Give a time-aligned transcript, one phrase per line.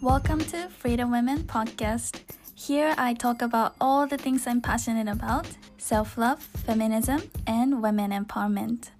[0.00, 2.20] Welcome to Freedom Women Podcast.
[2.54, 8.12] Here I talk about all the things I'm passionate about self love, feminism, and women
[8.12, 8.92] empowerment.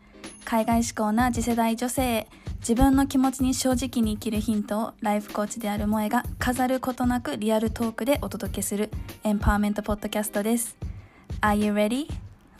[0.44, 8.90] 海外志向な次世代女性へ自分の気持ちに正直に生きるヒントをライフコーチである萌が飾ることなくリアルトークでお届けする
[9.22, 10.76] エンパワーメントポッドキャストです。
[11.42, 12.08] Are you ready?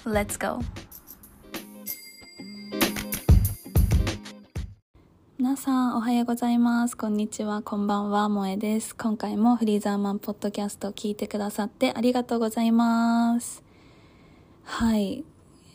[0.05, 0.63] Let's go!
[5.49, 6.95] 皆さんおはようございます。
[6.95, 7.63] こんにちは。
[7.63, 8.29] こんばんは。
[8.29, 8.95] 萌えです。
[8.95, 13.63] 今回もフリーザーマンポッドキャスト聞いてくださってありがとうございます。
[14.65, 15.25] はい。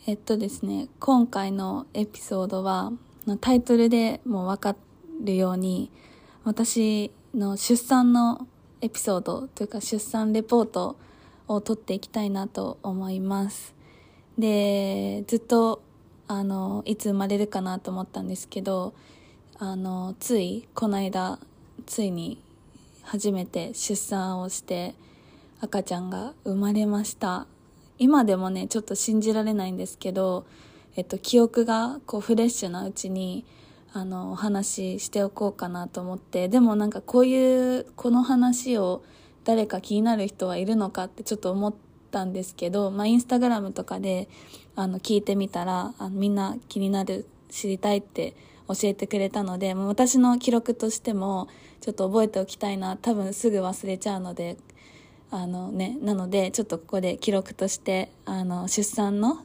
[0.06, 2.92] えっとですね、今回のエピソードは
[3.40, 4.76] タイトルでもわか
[5.20, 5.90] るように
[6.44, 8.46] 私の出産の
[8.80, 10.96] エピソードというか出産レポート
[11.48, 13.74] を撮っていきたいなと思います。
[14.38, 15.82] で、ずっと
[16.28, 18.94] あの、いつ生まれるかなと思ったんですけど、
[19.58, 21.38] あのついこの間
[21.86, 22.42] ついに
[23.02, 24.94] 初めて出産をして
[25.60, 27.46] 赤ちゃんが生まれました。
[27.98, 30.44] 今でもねちょっと信じられないんですけど、
[30.96, 33.44] えっと、記憶がこうフレッシュなうちに
[33.92, 39.04] あのお話ししておこうかなと思ってでもなんかこういうこの話を
[39.44, 41.74] 誰か気になる人はいるのかってちょっと思っ
[42.10, 44.28] たんですけど、まあ、インスタグラムとかで
[44.74, 48.34] あの聞いてみたらあみんな気になる知りたいって
[48.68, 51.48] 教えてくれたのでもう私の記録としても
[51.80, 54.56] ちょっと覚えておきたいな多分すぐ忘れちゃうので
[55.30, 59.44] あのねなのでちょっとここで記録としてあの出産の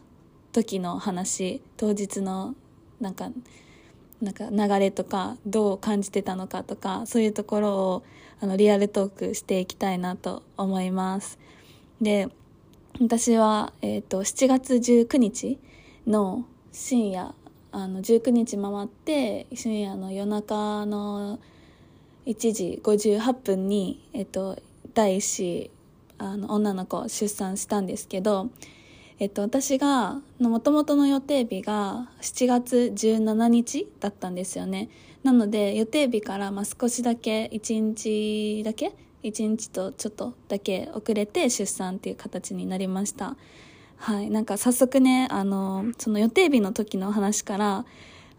[0.51, 2.55] 時の話当日の
[2.99, 3.29] なんか
[4.21, 8.03] なんか流れとかどう感じてたのかとかそういうところを
[8.41, 11.39] あのリアルトークしていきたいなと思います。
[12.01, 12.29] で
[13.01, 15.57] 私は、えー、と7月19日
[16.05, 17.33] の深夜
[17.71, 21.39] あの19日回って深夜の夜中の
[22.25, 24.57] 1時58分に、えっと、
[24.93, 25.71] 第1子
[26.17, 28.49] あの女の子出産したんですけど、
[29.19, 34.89] えっと、私がもともとの予定日が7月17日だったんですよね。
[35.23, 38.93] なので予定日からまあ少しだけ1日だけ
[39.23, 43.35] ？1日とちょっとだけ遅れて出産っていう形になりました。
[43.99, 47.85] はい、なんか早速ねあのその予定日の時の話から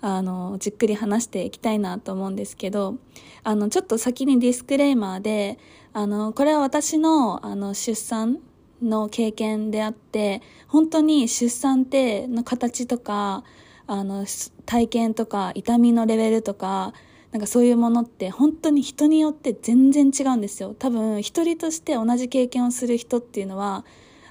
[0.01, 2.97] あのじっくり話していきたいなと思うんですけど
[3.45, 5.59] あのちょっと先にディスクレーマーで
[5.93, 8.39] あのこれは私のあの出産
[8.83, 13.45] の経験であって本当に出産っての形とか
[13.87, 14.25] あの
[14.65, 16.95] 体験とか痛みのレベルとか
[17.33, 20.75] なんかそういうものって本当に人によって全然違うんですよ。
[20.79, 23.85] 多分一人として同じ経験をする人っていうのは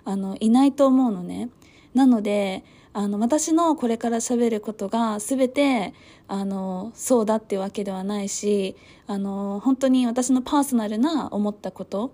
[0.06, 1.50] あのいないと思うのね。
[1.94, 5.94] なのであの私のこれから喋ることが全て
[6.28, 8.76] あのそうだっていうわけではないし
[9.08, 12.14] あの本当に私のパーソナルな思ったこと。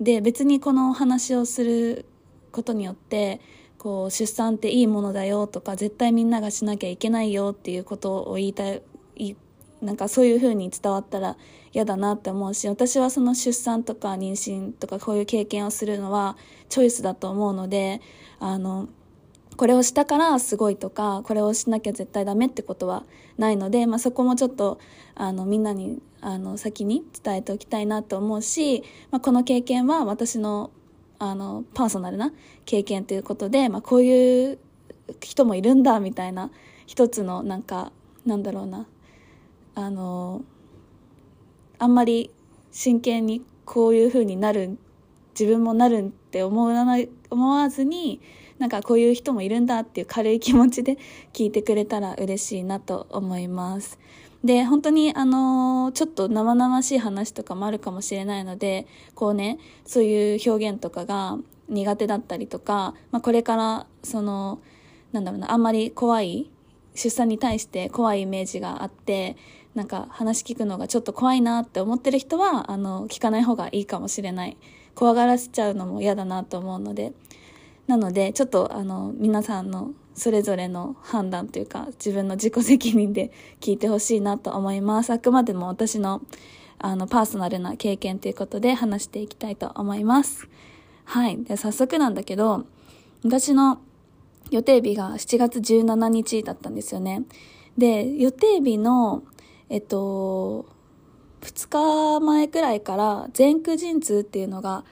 [0.00, 2.04] で別にこのお話をする
[2.52, 3.40] ことによって
[3.78, 8.74] こう出産っていいものだよとか絶対みんながしなきゃいけないよっていうことを言いた
[9.16, 9.36] い
[9.82, 11.36] なんかそういう風に伝わったら
[11.72, 16.36] 嫌だなって思うし私はその出産とか妊娠とかこういう経験をするのは
[16.68, 18.00] チョイスだと思うので
[18.40, 18.88] あの
[19.56, 23.04] これをしたからすごいとかこれをしなきゃ絶対ダメってことは
[23.38, 24.78] ないので、まあ、そこもちょっと
[25.14, 30.70] あのみんなにあの先に伝えておきたいなと思うし、まあ、この経験は私の
[31.18, 32.32] あのパーソナルな
[32.66, 34.58] 経験ということで、まあ、こういう
[35.22, 36.50] 人もいるんだみたいな
[36.86, 37.90] 一つのなんか
[38.26, 38.86] なんだろうな
[39.76, 40.42] あの
[41.78, 42.30] あんまり
[42.72, 44.78] 真剣にこういう風になる
[45.38, 48.22] 自分もなるって思わない思わずに
[48.58, 50.96] なんかこういう人もいるんだっていう軽い気持ちで
[51.34, 53.98] 聞いてくれたら嬉しいなと思います。
[54.42, 61.36] で、本当にあのちょっと生々しい話とかもあるかもしれないので、こうね、そういう表現とかが
[61.68, 64.62] 苦手だったりとか、まあ、これからその、
[65.12, 66.50] なんだろうな、あんまり怖い
[66.96, 69.36] 出産に対して怖いイメージがあって
[69.76, 74.56] なんか話聞くのがちょっと怖いなって思ってる人はあの聞かない方がいいかもしれない。
[74.94, 77.12] 怖がらせちゃうのも嫌だなと思うので。
[77.86, 83.30] なのでちょっとあの皆さんのそれぞれの判断というか自分の自己責任で
[83.60, 85.12] 聞いてほしいなと思います。
[85.12, 86.22] あくまでも私の
[86.78, 90.48] あのパーソナルな経験ということで話していきたいと思います。
[91.04, 91.36] はい。
[91.44, 92.64] で早速なんだけど
[93.22, 93.78] 私の
[94.50, 97.24] 予定日が7月17日だったんですよね。
[97.76, 99.22] で、予定日の、
[99.68, 100.66] えっと、
[101.42, 104.84] 2日前くらいから前駆陣痛っていうのが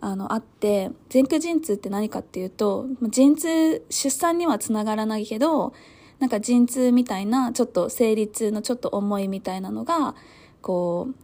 [0.00, 5.72] あのあって前駆陣痛って何かっていうと陣痛出産にはつながらないけど
[6.18, 10.14] なんか陣痛みたいなちょっと生理痛のちょっと重いみたいなのが
[10.62, 11.14] こう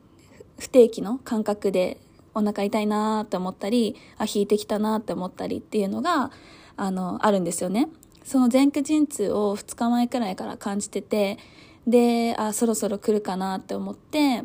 [0.59, 1.99] 不定期の感覚で
[2.37, 6.31] お腹痛いなーって思ったり、あ、引いてきたなーって思ったりっていうのが、
[6.77, 7.89] あの、あるんですよね。
[8.25, 11.39] その前駆陣痛を2日前くらいから感じてて、
[11.87, 14.43] で、あ、そろそろ来るかなって思って、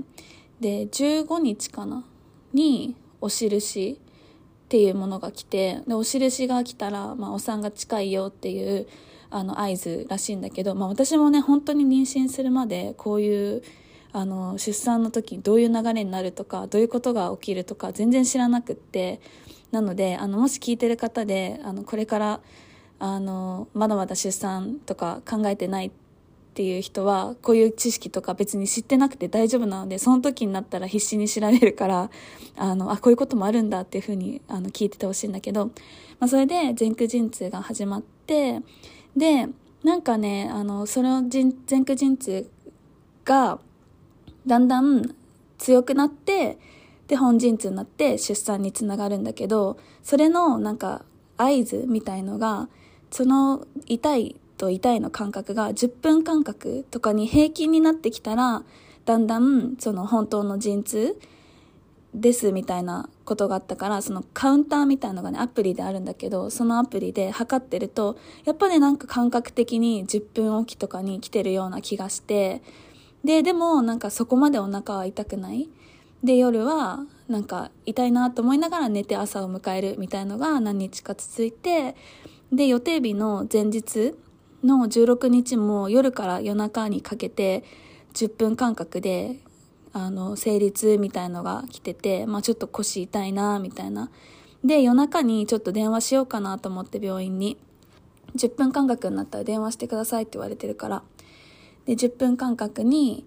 [0.59, 2.05] で、15日かな
[2.53, 3.99] に、お印
[4.65, 8.87] っていうものが来て、で、お印が来たら、まあ、お産が近いよっていう、
[9.29, 13.63] あの、合図らしいんだけど、まあ、私もね、本当に妊娠するまで、こういう、
[14.13, 19.21] あの、出産の時どういう流れになるとか、どういうことが起きるとか、全然知らなくって、
[19.71, 22.41] なので、あの、もし聞いてる方で、あの、これから、
[22.99, 25.91] あの、まだまだ出産とか考えてないっ
[26.51, 32.09] っていう人は、こういう知識とか別に知ってなくて大丈夫なので、その時になったら必死に調べるから、
[32.57, 38.61] あの、あ、こういうこともあるんだっていうふうに、あの、聞いててほしいんだけど、まあ、それで前駆陣痛が始まって、
[39.15, 39.47] で、
[39.81, 42.49] なんかね、あの、その前駆陣痛
[43.23, 43.59] が、
[44.45, 45.15] だんだん
[45.57, 46.57] 強くなって、
[47.07, 51.05] で、本陣痛になって出産につながるんだけど、それのなんか
[51.37, 52.67] 合図みたいのが、
[53.09, 58.63] その痛いと痛いの感覚が10分間隔とかに平均になってきたら、
[59.05, 61.19] だんだんその本当の陣痛
[62.13, 72.61] ですみたいなことがあったから、そのカウンターみたいのがね、アプリであるんだけど、そのアプリで測ってると、やっぱりなんか感覚的に10分おきとかに来てるような気がして、
[73.23, 75.69] で、でもなんかそこまでお腹は痛くない。
[76.23, 81.95] で、夜はなんか痛いなと思いながら寝て朝を迎えるみたいのが何日か続いて、
[82.51, 84.13] で、予定日の前日
[84.63, 87.63] の16日も夜から夜中にかけて
[88.13, 89.39] 10分間隔で
[89.93, 94.09] あの生理痛みたいのが来てて、まあ、ちょっと腰痛いなみたいな。
[94.63, 97.57] で夜中にちょっと電話しようかなと思って病院に。
[98.35, 101.03] 10分間隔になったら電話してくださいって言われてるから。
[101.85, 103.25] で10分間隔に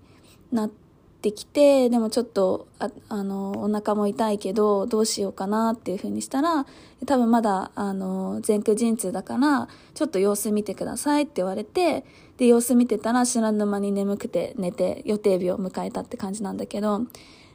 [0.53, 0.84] なって
[1.31, 6.67] ってきて、でもちょっと、ああの、お腹も痛いけど、どうしようかなっていう風にしたら、
[7.07, 12.05] 多分まだ、あの、前駆陣痛だから、ちょっと様子見てくださいって言われて、
[12.37, 17.01] で、様子見てたら知らぬ間に眠くて寝て予定日を迎えたって感じなんだけど、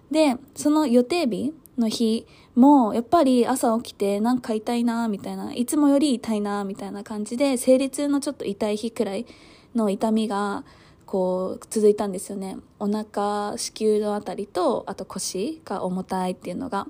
[0.09, 2.25] で、その予定日の日
[2.55, 9.27] も、やっぱり朝起きてなんか痛いなみたいな、いつもより痛いなみたいな感じで、生理痛のちょっと痛い日くらい
[9.75, 10.63] の痛みが、
[11.09, 12.57] こう続いたんですよね。
[12.77, 16.85] お腹子宮のあたりとあと腰が重たいっていうのが。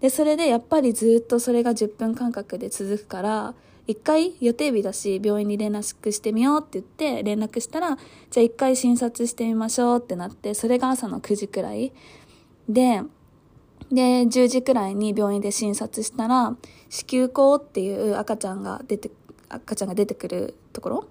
[0.00, 3.54] でそれでやっぱりずっとそれが10分間隔で続くから
[3.88, 7.96] 一回予定日だし病院に連絡してみようって言って連絡したら
[8.30, 11.92] じゃあ一回診察してみましょうってなってそれが朝の9時くらい。
[12.68, 13.02] で
[13.90, 16.56] で10時くらいに病院で診察したら
[16.88, 19.10] 子宮口っていう赤ちゃんが出て
[19.48, 21.08] 赤ちゃんが出てくるところ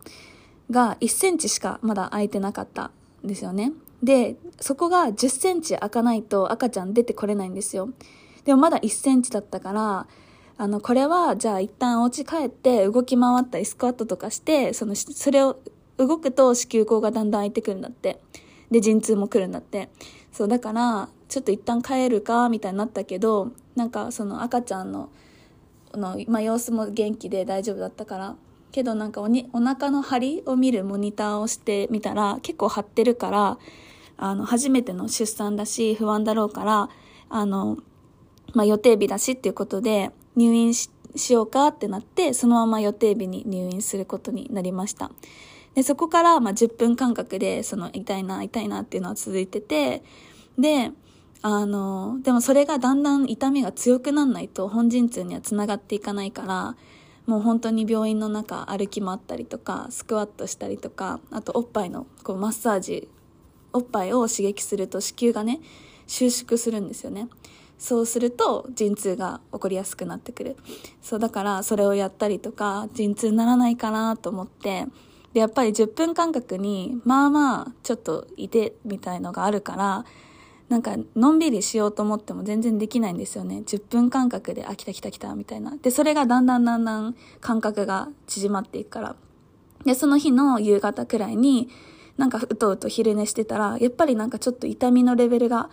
[0.71, 2.91] が1センチしかまだ開いてなかった
[3.23, 3.73] んですよね。
[4.03, 7.89] で、そこが10センチ開かないと赤ちゃん出てこれないんですよ。
[8.45, 10.07] でもまだ1センチだったから、
[10.57, 15.57] あの、これは、じゃあ一旦お家帰って動き回ったりスクワットとかして、その、それを
[15.97, 18.21] 動くと子宮口がだんだん開いてくるんだって。
[18.71, 19.89] で、陣痛も来るんだって。
[20.31, 25.09] そう、だから、ちょっと一旦帰るか、みたいになったけど、なんかその赤ちゃんの、
[25.94, 28.35] の、まあ、様子も元気で大丈夫だったから、
[28.75, 33.57] けどなんかおにお腹の張りを見るモニターをしてみたら結構張ってるから
[34.18, 36.90] あの初めての出産だし不安だろうから
[37.30, 37.78] あの、
[38.54, 40.90] まあ、予定日だしっていうことで入院し
[41.30, 45.09] ようかってなってそのまま予定日に入院することになりました。
[45.73, 50.04] でそこからまあ10分間隔でその痛いな痛いなっていうのは続いてて
[50.57, 50.92] で
[51.42, 56.76] あのでもそれがだんだん痛みが強くなんないと本陣痛にはつながっていかないから
[57.25, 63.09] もう本当に病院の中歩き回ったりとかスクワットしたりとかあとおっぱいのこうマッサージ
[63.73, 65.59] おっぱいを刺激すると子宮がね
[66.07, 67.27] 収縮するんですよね。
[67.77, 70.55] そうすると陣痛が起こりやすくなってくる。
[71.01, 74.85] そうだからそれをやったりとか陣痛にならないかなと思って
[75.33, 80.05] でやっぱり10分間隔にまあまあちょっといてみたいのがあるから
[80.69, 83.64] なんか、のんびりしようと思っても全然できないんですよね。
[83.66, 85.78] 10分間隔で、あ、来た来た来た、みたいな。
[85.78, 89.16] で、それがだんだんだんだん間隔が縮まっていくから。
[89.86, 91.69] で、その日の夕方くらいに、
[92.18, 95.69] なんかうとうと昼寝してたら、やっぱりなんかちょっと痛みのレベルが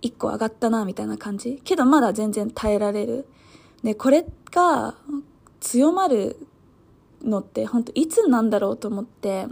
[0.00, 1.60] 1個上がったな、みたいな感じ。
[1.62, 3.26] けどまだ全然耐えられる。
[3.82, 4.94] で、これが
[5.60, 6.36] 強まる
[7.22, 9.46] のって本当いつなんだろうと思って、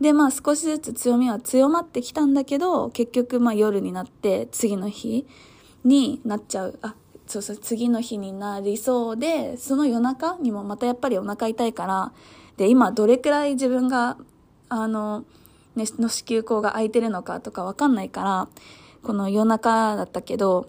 [0.00, 5.26] で、まあ少しずつ強みは強まってきたんだけど、結局まあ夜になって次の日
[5.84, 6.78] になっちゃう。
[6.82, 6.94] あ、
[7.26, 12.12] そうそう、次の日になりそうで、その夜中にもまたやっぱりお腹痛いから、
[12.56, 14.16] で、今どれくらい自分が、
[14.68, 15.24] あの、
[15.74, 18.48] ね、の子宮口が空いてるのかとかわかんないから、
[19.02, 20.68] この夜中だったけど、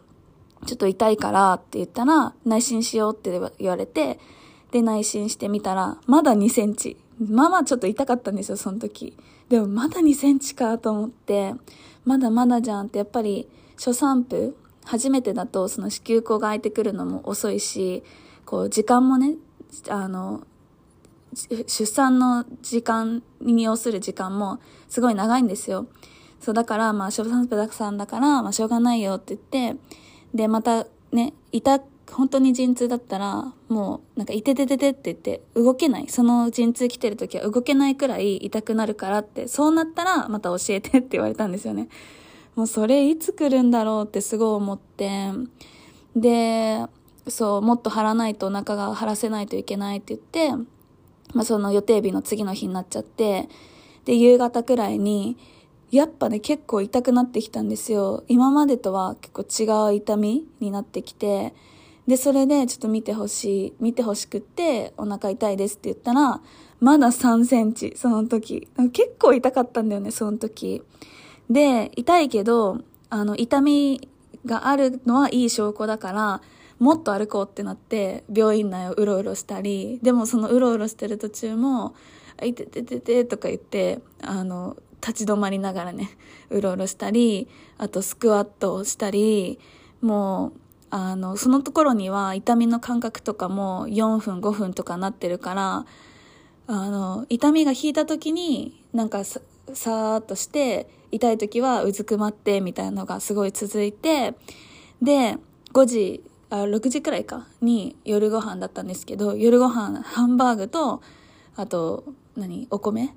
[0.65, 4.19] ちょっと痛いからって言ったら、内心しようって言われて、
[4.71, 6.97] で、内心してみたら、まだ2センチ。
[7.19, 9.17] まあまあちょっと痛かったんですよ、その時。
[9.49, 11.53] でもまだ2センチかと思って、
[12.05, 14.55] まだまだじゃんって、やっぱり初産婦、
[14.85, 18.03] 初めてだとその子宮口が開いてくるのも遅いし、
[18.45, 19.35] こう時間もね、
[19.89, 20.43] あの、
[21.33, 25.87] 出産の時間に要する時間もすごい長いんですよ。
[26.39, 29.79] そう、だから、まあ、初産婦さんだから、まあ、しょうがないよって言って、
[30.33, 36.07] で、またね、痛本当に陣痛だったら、もう、なんか、いててててって言って、動けない。
[36.07, 41.89] その陣痛来てる時は動けないくらい痛くなるからって、そうなったら、また教えてって言われたんですよね。
[42.55, 45.31] もう、それいつ来るんだろうってすごい思って、
[46.15, 46.85] で、
[47.27, 50.51] そう、もっと張らないとお腹が張らせないといけないって言って、
[51.33, 53.49] まあ、その予定日の次の日になっちゃって、
[54.05, 55.37] で、夕方くらいに、
[55.91, 58.23] やっぱね、結構痛くなってきたんですよ。
[58.27, 61.53] 今までとは結構違う痛みになってきて、
[62.07, 66.41] で、それでちょっと見てほしい、見てほしくって、お腹痛いですって言ったら、
[66.79, 68.67] まだ3センチ、その時。
[68.93, 70.83] 結構痛かったんだよね、その時。
[71.49, 74.09] で、痛いけど、あの、痛み
[74.45, 76.41] があるのはいい証拠だから、
[76.79, 81.95] もっと歩こうってなって、病院内をうろうろしたり、でもそのうろうろしてる途中も、
[82.43, 86.09] いててててとか言って、あの、立ち止まりながらね、
[86.49, 87.47] うろうろしたり、
[87.77, 89.59] あとスクワットをしたり、
[90.01, 95.85] もう、あの、そのところには痛みの感覚とかも4分5分とかなってるから、
[96.67, 99.41] あの、痛みが引いた時になんかさ
[99.73, 104.33] さーっとして、痛い時はうずくまってみたいなのがすごい続いて、
[105.01, 105.37] で、
[105.73, 111.01] 5時、あ、6時くらいかに夜ご飯だったんですけど、夜ご飯ハンバーグと、
[111.55, 112.03] あと、
[112.35, 113.13] 何お米？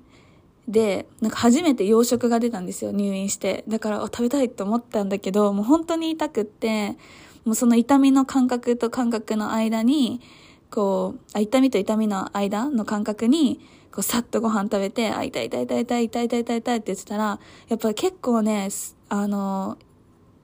[0.67, 3.63] で、なんか初めて洋食が出たんですよ、入院して。
[3.67, 6.97] だから、食べたいと思ったんだけど、もう本当に痛くって、
[7.45, 10.21] もうその痛みの感覚と感覚の間に、
[10.69, 13.59] こう、痛みと痛みの間の感覚に、
[13.91, 18.69] こう、さっとご飯食べて、あ、痛い痛い痛い痛い痛い痛い痛い痛いって言ってたら、やっぱり結構ね、
[19.09, 19.77] あの、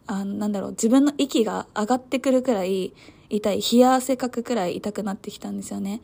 [0.08, 2.94] あなんだろう、自分の息が上がってくるくらい
[3.30, 6.02] 痛い、冷や汗かくくらい痛くなってきたんですよね。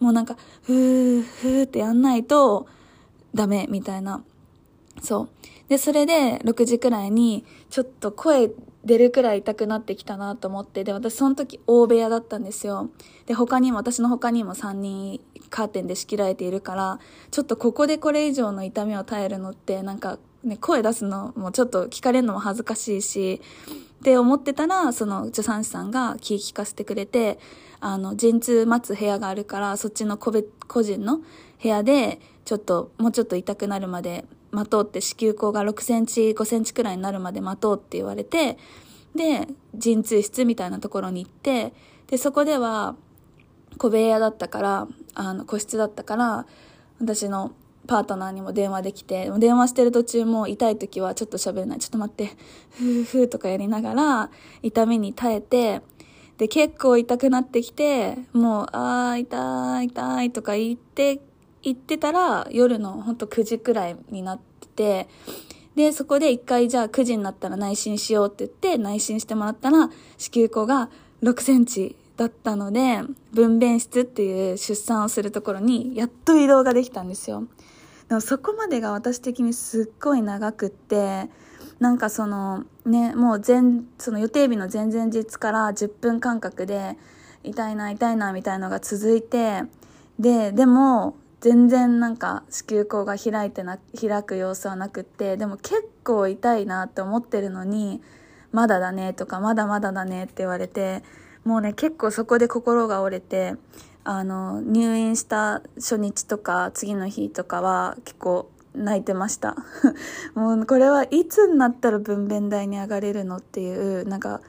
[0.00, 2.66] もうなんか、ふー、ふーってやんないと
[3.34, 4.24] ダメみたいな。
[5.00, 5.28] そう。
[5.68, 8.50] で、それで6時くらいに、ちょっと声
[8.84, 12.90] 出るくらい痛くなってきたなと思って、で、私その時大部屋だったんですよ。
[13.26, 15.20] で、他にも、私の他にも3人
[15.50, 16.98] カーテンで仕切られているから、
[17.30, 23.40] ちょっとここでこれ以上の痛みを耐えるのって、なんかね、声出すのもちょっと聞かれるのも恥ずかしいし、
[24.00, 27.38] って思ってたら、その助産師さんが気聞かせてくれて、
[27.78, 31.20] あの、陣痛待つ部屋があるから、そっちの個別、個人の
[31.62, 38.58] 部屋で、ちょっと、もうちょっと痛くなるまで待とうって子宮口が6センチ、5センチくらいになるまで待とうって言われて、
[39.16, 41.72] で、陣痛室みたいなところに行って、
[42.06, 42.94] で、そこでは
[43.78, 46.46] 小部屋だったから、あの、個室だったから、
[47.00, 47.52] 私の
[47.86, 51.78] パートナーにも電話できて、電話してる途中も痛い時はちょっと喋れない。
[51.78, 52.30] ちょっと待って、
[52.70, 54.30] ふーふーとかやりながら、
[54.62, 55.80] 痛みに耐えて、
[56.38, 61.20] で、結構痛くなってきて、もう、あー、痛い、痛いとか言って
[61.62, 65.08] 行ってたら、夜のほんと9時くらいになってて、
[65.74, 70.90] で、そこで一回じゃあ9時になったら内診しようって言って内診してもらったら、子宮口が
[71.22, 73.00] 6センチだったので、
[73.32, 77.46] 分娩室っていう出産をするところにやっと移動ができたんですよ。
[78.08, 81.30] でもそこまでが私的にすっごい長くって、
[81.78, 83.62] なんかそのね、もう前、
[83.98, 86.98] その予定日の前々日から10分間隔で
[87.44, 89.62] 痛いな痛いなみたいのが続いて、
[90.18, 98.00] で、でも全然なんか子宮口が開いてな、開く様子はなくって、でも結構痛いなって思ってるのに、
[98.52, 101.02] まだだねとか、まだまだだねって言われて、
[101.44, 103.56] もうね、結構そこで心が折れて、
[104.04, 109.56] あの、入院した初日とか次の日とかは結構泣いてました。
[110.36, 114.40] もうこれはいつになったら分娩台に上がれるのっていう、なんか、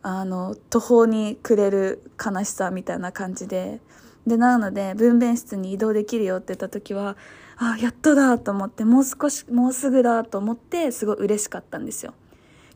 [0.00, 3.82] あの、途方に暮れる悲しさみたいな感じで、
[4.26, 7.16] で、なので、分娩室に移動できるよって言った時は、
[7.56, 12.14] あ、やっとだと思って、もう少し、もうすぐだと思って、すごい嬉しかったんですよ。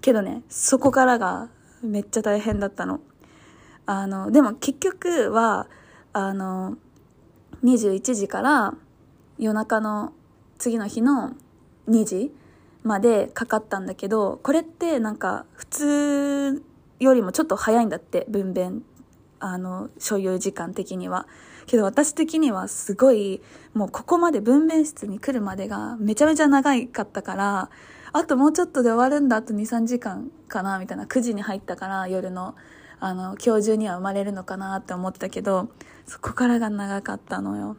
[0.01, 1.49] けどね、そこからが
[1.83, 3.01] めっちゃ大変だったの。
[3.87, 5.69] あの、でも結局は、
[6.13, 6.77] あの、
[7.63, 8.75] 21時から
[9.39, 10.13] 夜中の
[10.59, 11.33] 次の日の
[11.89, 12.35] 2時
[12.83, 16.63] までかかったんだけど、これってなんか普通
[17.01, 18.81] よりもちょっと早いんだって、分娩
[19.41, 21.27] あの、所有時間的には。
[21.67, 23.41] けど私的にはすごい、
[23.73, 27.71] もうここまで分娩室に来るまでがめちゃめちゃ長かったから、
[28.15, 32.55] あともうちょっとで終わるんだあと23時間かなみたいな9時に入ったから夜の
[33.01, 35.69] あの今日中には生まれるのかなって思ってたけど
[36.07, 37.77] そこからが長かったのよ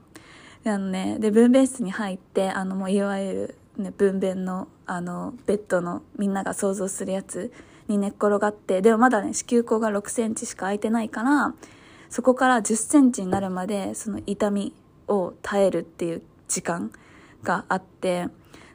[0.66, 3.34] あのねで分娩室に入ってあのもういわゆ
[3.78, 7.54] る、ね、分娩のあのベッドのみんなが想像するやつ
[7.88, 11.54] に寝っ転がってでもまだね子宮口が6センチしか空いてないから
[12.10, 14.74] そこから10センチになるまでその痛み
[15.08, 16.92] を耐えるっていう時間
[17.44, 18.28] があって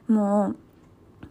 [0.07, 0.57] もう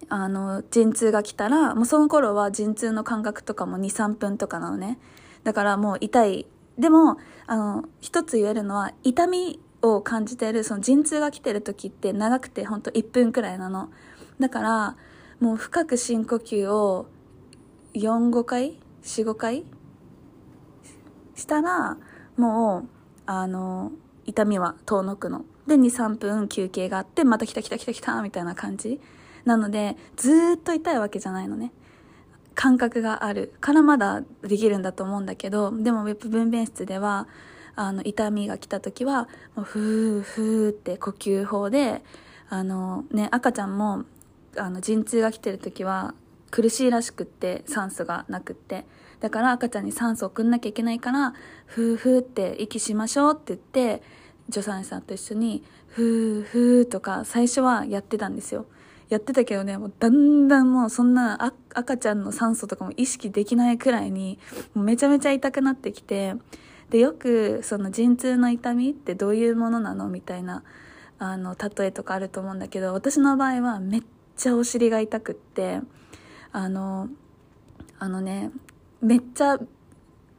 [0.08, 4.98] あの陣痛が来たらもうその頃は陣痛の間隔とかも23分とかなのね。
[5.44, 6.46] だからもう痛い。
[6.78, 13.90] でもあの一つ言えるのは痛みを感じてるその陣痛が来てる時って長くてほんと1分くらいなの。
[14.40, 14.96] だから
[15.38, 17.06] もう深く深呼吸を
[17.94, 19.64] 45回？45回？
[21.34, 21.96] したら
[22.36, 22.88] もう
[23.26, 23.92] あの
[24.26, 25.44] 痛みは遠のくの。
[25.66, 29.00] で23分休憩があってまた来た来た来た来たみたいな感じ。
[29.44, 31.72] なのでずっと痛いわけじゃないのね。
[32.54, 33.54] 感覚がある。
[33.60, 37.26] からまだできるんだと思うんだけどでもウェブ分娩室では
[37.74, 42.02] あの痛みが来た時はもうふーふーって呼吸法で
[42.48, 44.04] あの、ね、赤ちゃんも
[44.56, 46.14] あの陣痛が来てる時は
[46.50, 48.84] 苦しいらしくって酸素がなくって。
[49.20, 51.34] だから赤ちゃんに酸素を送んなきゃいけないから
[51.66, 53.60] ふーふーって息しましょうって言っ
[53.98, 54.02] て
[54.50, 58.66] 助産師さんと一緒にふーふーとか最初はやってたんですよ。
[59.10, 64.38] やってたけどねもうだんだんもうそんな赤ちゃんの酸素とかも意識できないくらいに
[64.74, 66.36] めちゃめちゃ痛くなってきて
[66.90, 70.62] でよくその陣痛の痛みってどういうものなのみたいな
[71.18, 74.02] あの例えとかあると思うんだけど私の場合はめっ
[74.36, 75.80] ちゃお尻が痛くって
[76.52, 77.08] あの
[77.98, 78.50] あのね
[79.00, 79.58] めっちゃ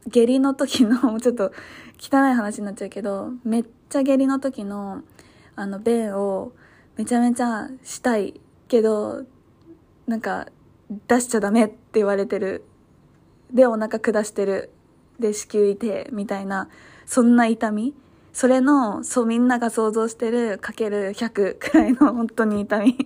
[0.08, 1.52] 下痢の時の ちょっと
[1.98, 5.02] 汚い話になっちゃうけどめっちゃ下痢の時の
[5.54, 6.52] あの便を
[6.96, 9.24] めちゃめちゃしたいけど
[10.06, 10.48] なんか
[11.08, 12.64] 出しちゃダメって言われてる。
[13.52, 14.70] でお腹下してる。
[15.18, 16.68] で子宮痛みたいな
[17.06, 17.94] そんな痛み。
[18.32, 22.96] それのそうみんなが想像してるかける100くらいの本当に痛み。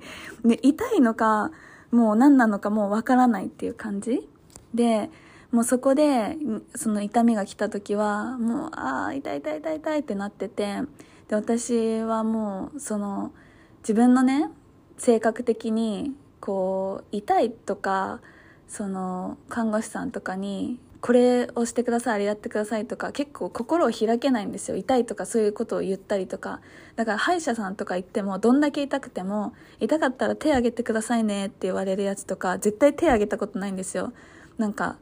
[0.45, 1.51] で痛いのか
[1.97, 4.29] もう何なのかもうわからないっていう感じ？
[4.75, 5.11] で
[5.51, 6.37] もうそこで
[6.75, 10.83] その痛みが来た時はもうああ痛い痛い痛い痛いってなってて
[11.29, 13.33] で私はもうその
[13.81, 14.51] 自分のね
[14.99, 18.21] 性格的にこう痛いとか
[18.69, 24.77] その看護師さんとかにこれをしてくださいあれやってくださいとか結構心を開けないんですよ。
[24.77, 26.61] 痛いとかそういうことを言ったりとか。
[26.97, 34.15] だから歯医者さんとか行ってもどんだけ痛くても痛かったら手挙げてくださいねって言われるやつとか絶対手挙げたことないんですよ。
[34.59, 34.99] なんか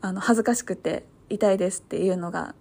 [0.00, 2.54] あの恥ずかしくて痛いですっていうのが。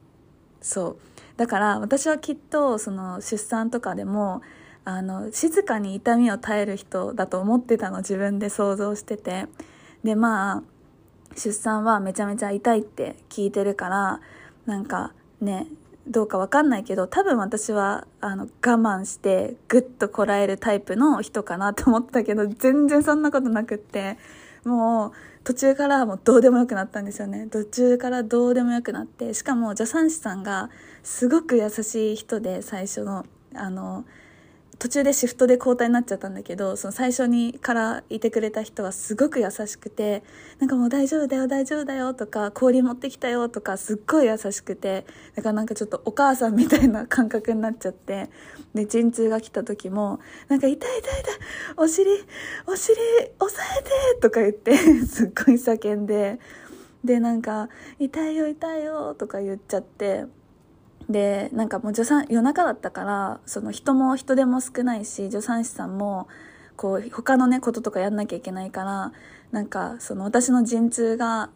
[0.60, 0.98] そう。
[1.38, 4.41] だから私はきっとその出産とかでも
[4.84, 9.48] あの静かに痛みを耐える人だと思ってたの自分で想像してて。
[10.04, 10.73] でまあ
[11.36, 14.22] 出産はめちゃめちゃ痛いって聞いてるから
[14.65, 15.67] なんかね
[16.08, 24.17] どうかわかんないけど多分私はあの我慢してグッとこらえるタイプの人かなと思ったけど全然そんなことなくって
[24.65, 25.12] もう
[25.43, 27.48] 途中からもうどうでもよくなったんですよね。
[27.52, 30.69] 途中からどうでもよくなってしかも助産師さんが
[31.04, 34.06] すごく優しい人で最初のあの
[34.84, 40.24] 途中でシフトで交代になっちゃったんだけどその最初にからいてくれた人はすごく優しくて
[40.60, 45.06] なんかもう大丈夫だよ大丈夫だよとか氷持ってきたよとかすっごい優しくて
[45.38, 48.30] だからなんかちょっとお母さんみたいな感覚になっちゃって
[48.76, 50.19] で陣痛が来た時も
[50.50, 51.36] なんか痛い痛い痛い
[51.78, 52.10] お尻
[52.67, 52.98] お尻
[53.39, 53.89] 押さえて
[54.22, 54.76] とか言って
[55.08, 56.39] すっごい叫んで
[57.06, 57.69] でなんか
[58.00, 60.42] 痛いよ痛いよとか言っちゃって。
[61.10, 66.28] でなんかもう助産夜中だったからその人も人手も少ないし助産師さんも
[66.76, 69.12] こう他のねこととかやんなきゃいけないから
[69.52, 71.50] なんかその私の陣痛が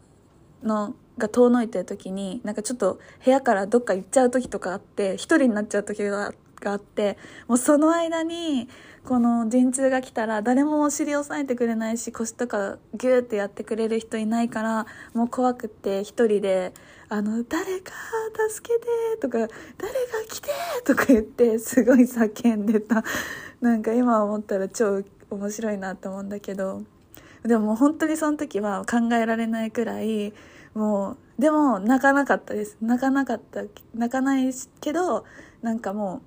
[0.62, 8.68] のが遠のいてる時になんかちょっと部屋からどっか行っちゃう時とかあって一人になっちゃう時ががあってもうその間に
[9.04, 16.72] この陣痛が来たら誰もお尻を押さえてくれないし腰とかギューってやってくれる人いないからもう怖くて一人で
[17.10, 17.92] 「あの誰か
[18.50, 18.86] 助けて」
[19.20, 19.48] とか「誰が
[20.28, 20.50] 来て」
[20.84, 23.02] とか言ってすごい叫んでた。
[23.60, 26.82] なんか今思ったら超面白いなと思うんだけど。
[27.44, 30.34] でもも本当にその時は考えられないくらい
[30.74, 32.76] もうでも泣かなかったです。
[32.80, 33.62] 泣かなかった
[33.94, 35.24] 泣かないけど
[35.62, 36.20] なんかも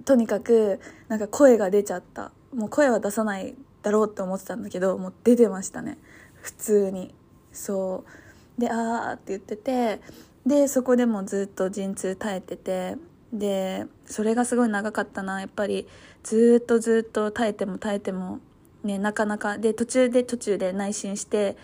[0.00, 2.30] うとにかくなんか声が出ちゃった。
[2.54, 5.98] もう声は出さないだろうって思ってたんだけどもう出てましたね。
[6.42, 7.14] 普通に。
[7.52, 8.21] そう。
[8.58, 10.00] で「あー」って言ってて
[10.46, 12.96] でそこでもずっと陣痛耐えてて
[13.32, 15.40] でそれがすごい長かったな。
[15.40, 15.86] やっぱり
[16.22, 18.40] ずっとずっと耐えても耐えても
[18.84, 21.56] ねなかなかで途中で途中で内心して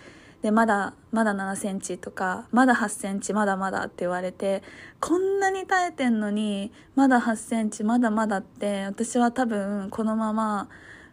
[0.42, 4.62] でまだまだ7センチとかまだ8センチまだまだって言われて
[5.00, 10.68] こんなに耐えてんのにまだ8センチまだまだって私は多分このまま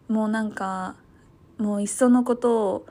[0.08, 0.96] もうなんか
[1.58, 2.86] もういっそのことを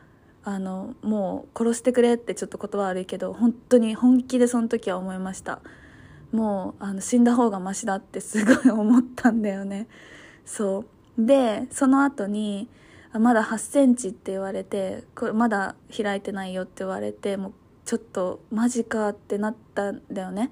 [0.44, 5.60] あのもう殺してくれってちょっと言葉悪いけど本当に本気でその時は思いました。
[6.32, 9.86] もうあの死んだ方がマシだってすごい思ったんだよね。
[10.44, 10.84] そ
[11.18, 11.26] う。
[11.26, 12.68] でその後に
[13.12, 17.52] まだ8センチって言われてこれまだ開いてないよって言われてもう
[17.84, 20.50] ちょっとマジかってなったんだよね。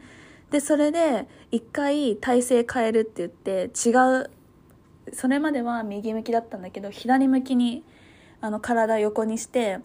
[0.50, 4.31] でそれで一回体勢変えるって言って違う
[5.12, 7.83] それまでは右向きだったんだけど左向きに
[8.42, 9.78] あの体横にして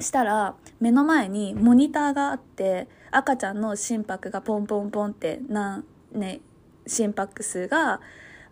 [0.00, 6.40] したら目の前にモニターがあって赤ちゃんの心拍がポンポンポンってなんね
[6.86, 8.00] 心拍数が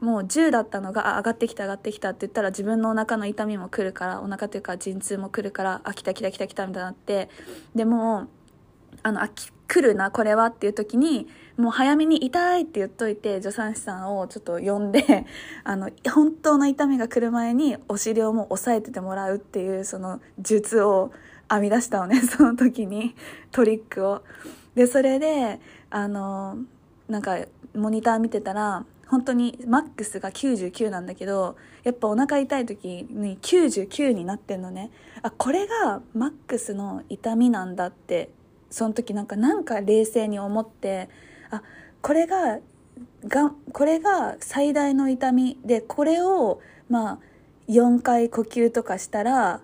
[0.00, 7.28] もう10だったのが上がってきた上がってきたって言ったら自分のお腹の痛みも来るからお腹というか陣痛も来るからあ来た来た来た来たみたいになって
[7.74, 8.28] でも
[9.02, 9.28] あのあ
[9.68, 11.28] 来るなこれはっていう時に
[11.58, 15.26] もう早めに痛いって言っといて助産師さんをちょっと呼んで
[15.62, 21.12] あの本当の痛みが来る前にお尻をもう押さえててもらうっていうその術を
[21.50, 23.14] 編み出したのね その時に
[23.52, 24.22] トリックを。
[24.74, 26.58] でそれであの
[27.08, 27.38] なんか
[27.74, 34.90] モニター見てたら本当にマックスが99なんだけどやっぱお腹痛い時に99になってんのね
[35.22, 38.30] あこれがマックスの痛みなんだって
[38.70, 41.08] その時なんかなんか冷静に思って
[41.50, 41.62] あ
[42.02, 42.58] これが
[43.26, 47.18] がこれが最大の痛みでこれをまあ
[47.68, 49.60] 4回呼吸とかしたら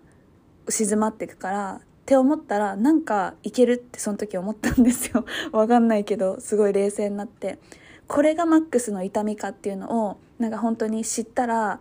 [0.69, 5.25] 静まっていくからって思ったらなんかいけるってその時思ったんですよ。
[5.53, 7.59] わかんないけどすごい冷静になって。
[8.07, 11.81] これがマックスの痛みかっていうのをなんか本当に知ったら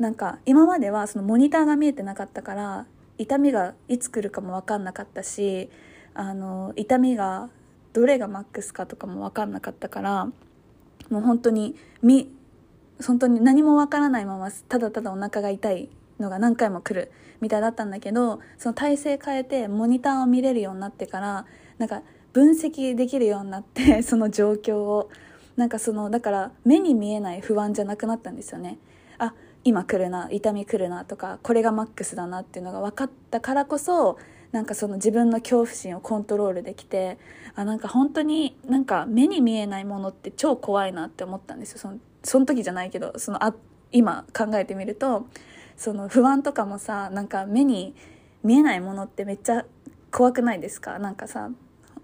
[0.00, 2.86] なんか今まではそのモニターが見えてなかったから
[3.18, 5.70] 痛みがいつ来るかも分かんなかったし
[6.14, 7.48] あの痛みが
[7.92, 10.26] どれがマックスかとかも分かんなかったから
[11.10, 12.32] もう本当にみ
[13.04, 21.46] 本当に何も分からないままただただお腹が痛いのが何回も来るみたいだったんだけどその体勢変えてモニターを見れるようになってから
[21.78, 25.10] なんか分析できるようになって その状況を。
[25.56, 28.78] なんかそのだから目に見えない不安じゃなくなったんですよね。
[29.18, 34.16] あ今来るな痛み来るなとかこれがマックスだなっていうのが分かったからこそ
[34.52, 37.18] なんかその自分の恐怖心をコントロールできて
[37.54, 41.78] あなんか本当になんか目に見えないものって超怖いなって思ったんですよ。
[41.78, 43.54] そのその時じゃないけどそのあ
[43.92, 45.26] 今考えてみると
[45.76, 47.94] その不安とかもさなんか目に
[48.42, 49.64] 見えないものってめっちゃ
[50.10, 50.98] 怖くないですか？
[50.98, 51.50] なんかさ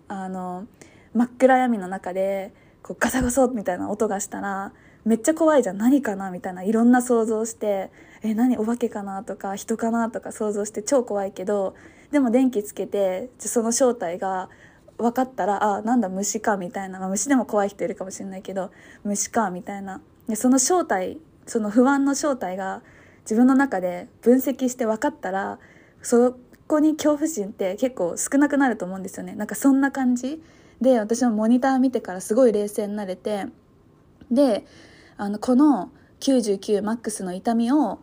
[0.09, 0.67] あの
[1.15, 4.73] 真っ暗闇の中でこうガサガサみたいな音がしたら
[5.05, 5.79] めっちゃ怖いじゃん。
[5.79, 6.31] 何かな？
[6.31, 7.91] みたいないろんな想像して
[8.23, 8.57] え何？
[8.57, 9.23] お化けかな？
[9.25, 10.11] とか人かな？
[10.11, 11.75] とか想像して超怖いけど
[12.17, 14.49] でも電気つけてその正体が
[14.97, 18.71] 分かったらあなんだ虫かみたいな、まあ、虫でも怖い人いるかもしれないけど
[19.05, 20.01] 虫かみたいな。
[20.27, 22.81] でその正体その不安の正体が
[23.25, 25.59] 自分の中で分析して分かったら
[26.01, 29.35] そこに恐怖心って結構少なくなると思うんですよね。
[29.35, 30.43] なんかそんな感じ。
[30.81, 33.45] で私もモニター見てからすごい冷静になれて
[34.31, 34.65] で
[35.19, 37.99] あのこの99マックスの痛みを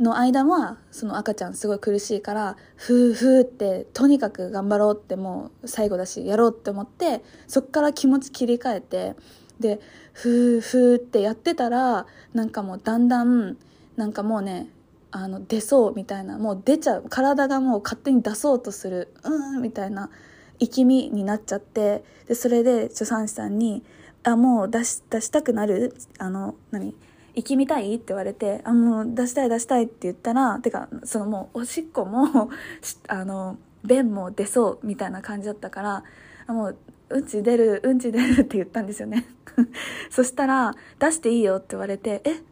[0.00, 9.14] の間はその赤ちゃんすごい苦しいからふーふーってとにかく頑張ろうってもう最後だしやろうって思ってそっから気持ち切り替えて
[9.60, 9.80] で
[10.12, 13.56] ふーふーってやってたらなんかもうだんだん
[13.96, 14.68] なんかもうね
[15.12, 20.10] あの出そうみたいなもう出ちゃう体がもう勝手に出そうとするうんみたいな
[20.58, 23.84] 生き身になっちゃってでそれで助産師さんに
[24.24, 26.96] 「あもう出し出したくなるあの何？
[27.34, 27.94] 生きみたい？
[27.96, 32.50] って言われて、あ、もう出したい出したいって言ったら、てか、そのもうおしっこも
[33.08, 36.04] あの、便も出そうみたいな感じだったから、
[36.48, 36.76] もう、
[37.10, 39.26] うんち出る、うんち出るって言ったんですよね。
[40.10, 42.42] そしたら、出していいよって言われて、え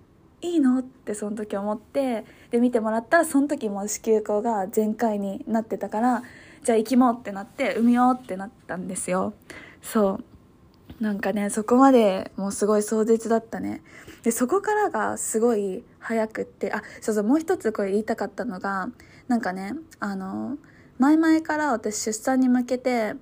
[0.41, 0.79] いいの？
[0.79, 6.23] ってその時思って、で、見てもらったら、その時も子宮口が全開になってたから、
[6.65, 9.33] じゃあ行きもうってなって、産みようってなったんですよ。
[9.81, 10.25] そう。
[11.03, 13.83] なんかねそこまでもうすごい壮絶だったね。
[14.23, 18.89] でそこからがすごい早くってあそうそうもう一つこれ言いたかったのが
[19.27, 20.59] なんかねあの
[21.01, 23.15] 前々から私出産に向けて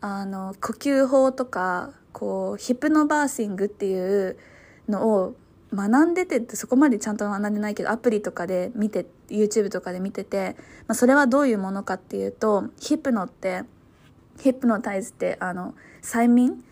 [0.00, 4.38] あの呼吸法とかこうヒプノバーシングっていう
[4.88, 5.34] のを
[5.74, 10.54] 学んでてってそこまでちゃんと学んでないけどアプリとかで見て YouTube とかで見てて、
[10.86, 13.64] まあ、それはどういうものかっていうとヒプノって
[14.38, 16.62] ヒプノタイズってあの催眠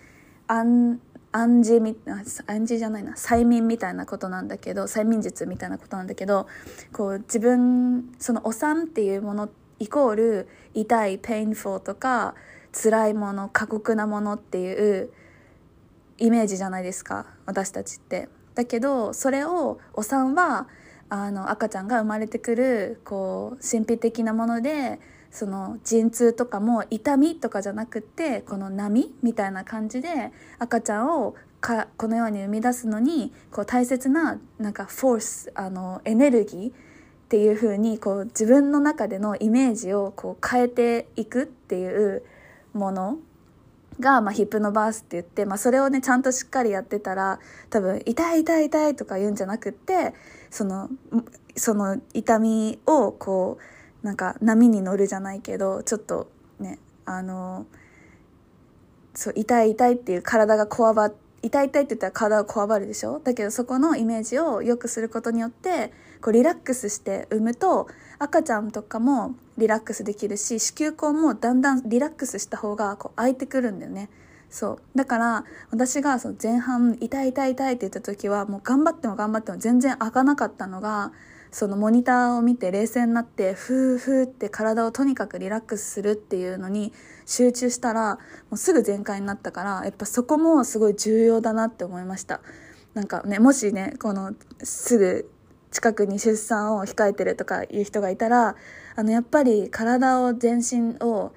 [0.46, 1.00] 暗
[1.32, 2.24] 暗示み暗
[2.66, 6.46] 示じゃないな催眠みたいなことなんだけど催眠術みたいなことなんだけど
[6.92, 9.48] こう自分そのお産っていうもの
[9.80, 12.34] イコール痛い painful とか
[12.72, 15.10] 辛いもの過酷なものっていう
[16.18, 18.28] イメージじゃないですか私たちって。
[18.54, 20.68] だけどそれをお産は
[21.08, 25.00] あの赤ちゃんが生まれてくるこう神秘的なもので
[25.34, 36.72] その陣痛とかも痛みとかじゃなくてこの波みたいな感じで赤ちゃんをかこのように生み出すのにこう大切ななんかフォースあのエネルギーっ
[37.28, 42.22] ていう風にこう自分の中でのイメージをこう変えていくっていう
[42.72, 43.18] もの
[43.98, 50.14] が、まあ、ヒップノバースって言って、まあ、それをねちゃんとしっかりやってたら多分「痛い痛い痛い」とか言うんじゃなくって
[50.50, 50.90] その
[51.56, 53.73] その痛みをこう
[54.04, 57.66] なんか波に乗るじゃないけどちょっとねあの
[59.14, 61.10] そう痛い痛いっていう体がこわば
[61.42, 63.20] 痛い痛いって言ったら体がこわばるでしょ？
[63.24, 67.88] だけどそこのイメージを良くすることによってこうリラックスして産むと
[68.18, 74.10] 赤ちゃんとかもリラックスできるし子宮口もだんだんリラックスした方がこう開いてくるんだよね。
[74.50, 74.98] そう。
[74.98, 81.12] だから私がその前半痛い痛い痛いって言った時はもう頑張っても頑張っても全然開かなかったのが
[81.54, 86.92] そのモニターを見て冷静になってふーふーって体をとにかくリラックスするっていうのに
[87.26, 92.40] 集中したらもうすぐ全開になったからやっぱそこもすごい重要だなって思いました。
[92.94, 95.30] なんかねもしねこのすぐ
[95.70, 98.56] 近くに出産を控えてるとかいう人がいたら
[98.96, 101.32] あのやっぱり体を全身を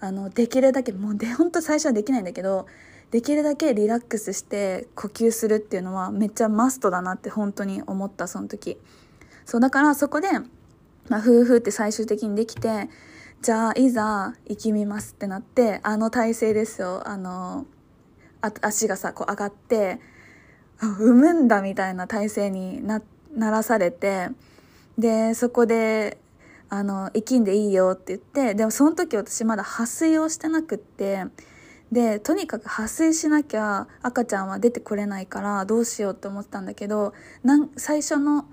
[0.00, 2.66] あのできるだけもうで本当最初はできないんだけど
[3.10, 8.76] できるだけリラックスして呼吸するっていうのはめっちゃマストだなって本当に思ったその時。
[9.52, 10.28] そうだからそこで、
[11.10, 12.88] まあ、夫婦って最終的にできて
[13.42, 17.06] じゃあいざ生きみますってなってあの体勢ですよ。
[17.06, 17.66] あの
[18.40, 20.00] あ足がさこう上がって
[20.80, 24.30] 産むんだみたいな体勢になって鳴らされて
[24.96, 26.16] でそこで
[26.70, 31.24] あの生きんでいいよって言ってでもその時私まだ破水をしてなくって
[31.90, 37.12] でとにかく破水しなきゃ赤ちゃんは出てこれないからどうしようって思ったんだけど
[37.42, 38.46] なん最初の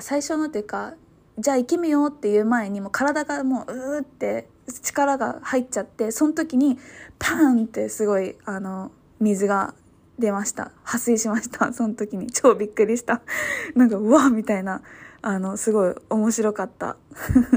[0.00, 0.94] 最初のっていうか
[1.38, 4.48] じゃあ生きみようっていう前にも体がもううーって
[4.82, 6.78] 力が入っちゃってその時に
[7.18, 9.74] パーンってすごいあの水が
[10.18, 10.72] 出ました。
[10.82, 11.72] 破水しました。
[11.72, 12.26] その時に。
[12.30, 13.22] 超びっくりした。
[13.74, 14.82] なんか、うわみたいな、
[15.22, 16.96] あの、すごい面白かった。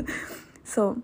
[0.64, 0.96] そ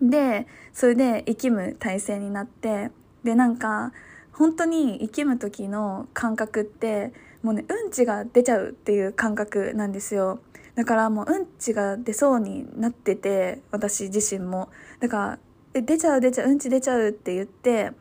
[0.00, 0.08] う。
[0.10, 2.92] で、それで生きむ体制になって、
[3.24, 3.92] で、なんか、
[4.32, 10.38] 本当に生きむ時の感覚って、もうね、うんちが出ちゃうっていう感覚なんですよ。
[10.76, 14.68] だからもううんちが出そうになってて、私自身も。
[15.00, 15.38] だから、
[15.74, 17.92] え、出ちゃう出ちゃう、うんち出ちゃうって言って、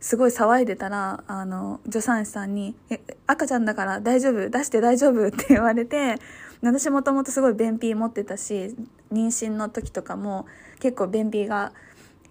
[0.00, 6.16] すごい騒いでたら、あの、助産師さんに、え、赤ちゃんだから大丈夫出して大丈夫って言われて、
[6.62, 8.74] 私もともとすごい便秘持ってたし、
[9.12, 10.46] 妊娠の時とかも
[10.80, 11.72] 結構便秘が、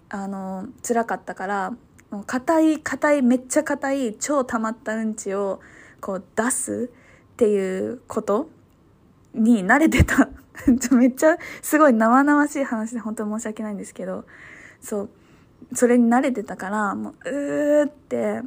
[0.08, 1.72] あの、辛かったから、
[2.26, 5.60] 硬い、硬い、めっちゃ硬い、超溜まったうんちを、
[6.00, 6.90] こう出す
[7.32, 8.50] っていうこと
[9.34, 10.28] に慣れてた。
[10.94, 14.24] めっちゃすごい生々しい話で本当に申し訳ないんですけど、
[14.80, 15.10] そう。
[15.72, 18.42] それに慣れてたからもううーって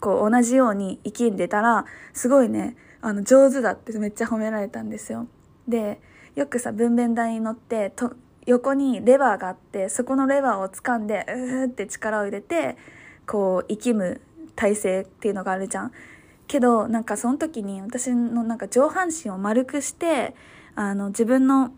[0.00, 5.26] こう同じように生きんでたらすごいねあの上手だってめっちゃ褒められたんですよ
[5.68, 6.00] で
[6.34, 8.14] よくさ分娩台に乗ってと
[8.46, 12.76] 横にレバーがあってそこのレバーを掴んでうーって力を入れて
[13.26, 14.20] こう生きむ
[14.56, 15.92] 体勢っていうのがあるじゃん
[16.50, 20.34] けどなんかその時に私のなんか上半身を丸くして
[20.74, 21.70] あの自分の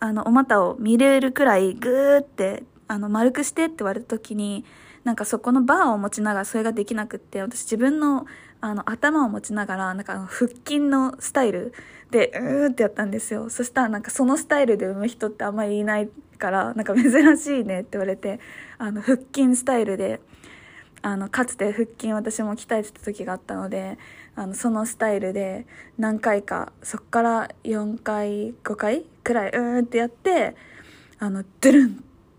[0.00, 4.64] あのお股を見れるくらいグーってあの丸くしてって言われた時に
[5.04, 8.26] なんかそこのバーを持ちながらそれができなくって私自分の
[8.62, 11.74] あの頭を持ちながらなんか腹筋のスタイル
[12.10, 13.50] でうーってやったんですよ。
[13.50, 16.08] そしたらなんかそのスタイルで産む人ってあんまりいない
[16.38, 18.40] からなんか珍しいねって言われて
[18.78, 20.20] あの腹筋スタイルで
[21.04, 23.98] あのかつて腹筋私も鍛えてた時があったので
[24.36, 25.66] あのそのスタイルで
[25.98, 30.56] 何回かそっから4回5回くらいうーんってやって
[31.18, 31.90] あのドゥルンっ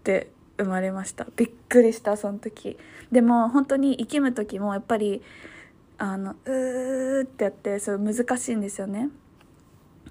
[0.04, 1.28] て生まれました。
[1.36, 2.76] びっくりしたその時。
[3.12, 5.22] でも本当に生きむ時もやっぱり
[6.00, 9.10] あのうーってやってそう難しいんですよね。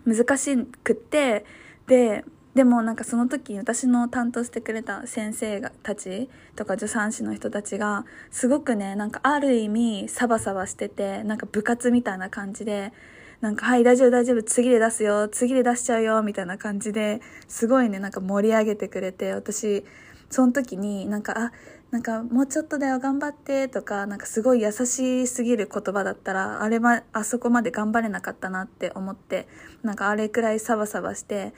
[0.06, 1.44] 難しくって
[1.88, 12.92] ででもなんかその時私の担当してくれた先生がたちとか助産師の人たちがすごくねなんかある意味サバサバしててなんか部活みたいな感じで
[13.40, 19.84] なんか、はい、大丈夫、大丈夫、次で出すよ、次で出しちゃうよ、みたいな感じで、すごいね、なんか盛り上げてくれて、私、
[20.30, 21.52] その時になんか、あ、
[21.94, 29.46] なんか、もうちょっとだよ、頑張って、とか、なんかすごい優しすぎる言葉だったら、あれま、あそこまで頑張れなかったなって思って、
[29.85, 31.54] なんかあれくらいサバサバして、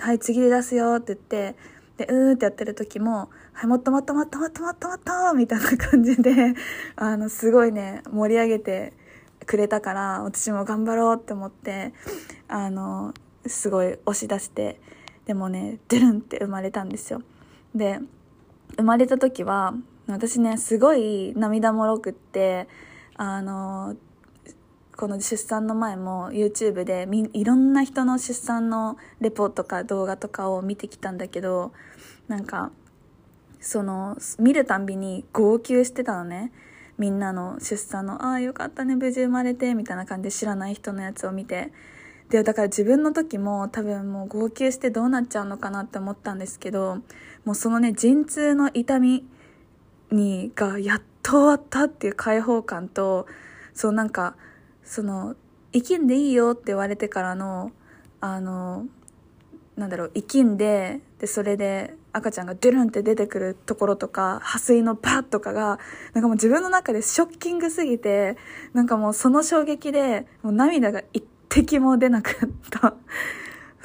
[0.00, 1.56] はい、次で出すよって言って、
[1.98, 6.56] で、うーってやってる時も、はい、もっともっともっともっともっともっとみたいな感じで、
[6.96, 8.92] あの、すごいね、盛り上げて、
[9.46, 11.92] くれたから私も頑張ろうって思って
[12.48, 13.14] あの
[13.46, 14.80] すごい押し出して
[15.26, 17.22] でもねドゥルンって生まれたんですよ。
[17.72, 18.00] で
[18.76, 19.74] 生まれた時は
[20.06, 22.68] 私ねすごい涙もろくって
[23.16, 23.96] あの
[24.96, 31.72] この出産の前も YouTube でいろんな人の出産のレポとか動画とかを見てきたんだけど
[32.28, 32.70] なんか
[33.60, 36.52] その見るたんびに号泣してたのね。
[36.98, 41.72] みんなの出産の「ああよかったね無事生まれて」みたいな感じで知らない人のやつを見て。
[42.30, 46.98] でだから自分の時も多分もう号泣してどうなっちゃうのかなって思ったんですけど
[47.46, 49.24] もうそのね陣痛の痛み
[50.10, 53.26] にがやっと終わったっていう解放感と
[53.72, 54.36] そうなんか
[54.82, 55.36] その
[55.72, 57.70] 生きんでいいよって言われてからの
[58.20, 58.86] あの
[59.76, 65.78] なんだろう生きんででそれで赤ちゃんがドゥルンって出てくるところとか破水のパッとかが
[66.14, 68.36] なんかもう自分の中でショッキングすぎて
[68.72, 72.94] なんかもうその衝撃でもう涙が一滴も出なくった。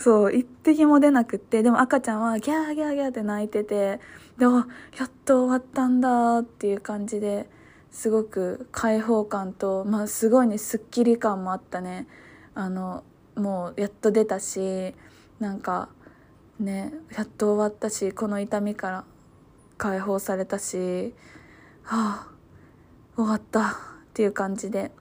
[0.02, 4.00] そう一滴も出なくってでも赤ちゃんはギャーギャーギャーって泣いてて
[4.40, 7.48] でやっと終わったんだっていう感じで
[7.92, 12.08] すごく開放感と、まあ、すごいねすっきり感もあったね。
[12.56, 13.04] あの
[13.36, 14.96] もうやっと出たし
[15.40, 15.90] なんか
[16.60, 19.04] ねやっと終わったしこの痛みから
[19.78, 21.14] 解放されたし
[21.84, 22.28] はあ
[23.16, 23.74] 終わったっ
[24.14, 24.92] ていう感じで。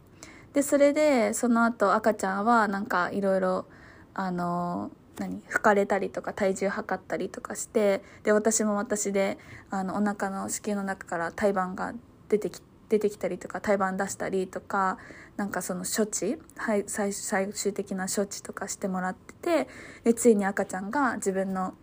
[0.52, 3.64] でそれでその後赤ちゃんはなんかいろいろ
[4.14, 9.38] あの何拭かれたりとか体重測ったりとかしてで私も私で
[9.70, 11.92] あのお腹の子宮の中から胎盤が
[12.28, 14.98] 出てき出てきたりとか胎盤出したりとか
[15.36, 19.68] なんかその処置、はい、最最終的な処置とかしてもらってて
[20.02, 21.74] でついに赤ちゃんが自分の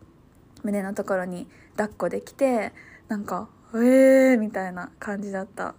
[0.63, 2.73] 胸のところに抱っこできて
[3.07, 5.75] なんか「えー!」みたいな感じだった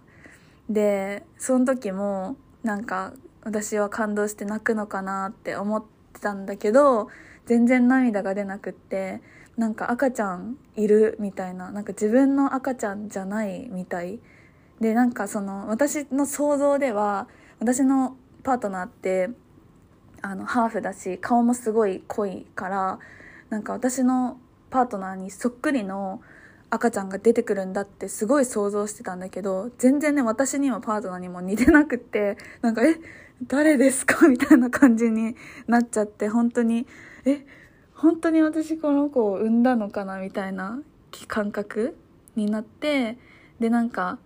[0.67, 7.09] でその時もなんか私は感動して泣くのかなって思ってたんだけど
[7.45, 9.21] 全然涙が出なくって
[9.57, 14.19] なんか赤ちゃんいるみたいななんか自分の赤ちゃんじゃないみたい。
[14.79, 17.27] でなんかその私の想像では
[17.59, 19.29] 私のパートナーって
[20.21, 22.99] あのハーフだし顔もすごい濃いから
[23.49, 26.21] なんか私のパートナーにそっくりの
[26.69, 32.95] 赤ちゃんが出てくるんだってすごい想像してたんだけど全然ね私にもパートナーにも似てなくってなんかえ
[33.47, 34.27] 誰ですか？
[34.27, 35.35] みたいな感じに
[35.67, 36.85] なっちゃって本当に
[37.25, 37.45] え
[37.93, 40.19] 本当に私この子を産んだのかな？
[40.19, 40.79] みたいな
[41.27, 41.97] 感覚
[42.35, 43.17] になって
[43.59, 44.19] でなんか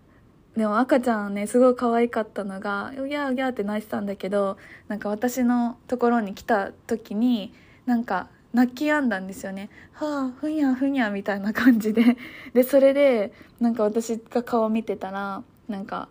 [0.55, 7.53] でも赤ちゃんねすごい可愛かったのが「うぎゃうぎゃ」って泣いてたんだけどなんか私のところに来た時に
[7.85, 12.17] なんか泣き止んだんですよね「はあふにゃふにゃ」みたいな感じで。
[12.53, 16.07] でそれでなんか私が顔見てたらなんか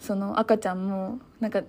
[0.00, 1.62] その赤ちゃんもなんか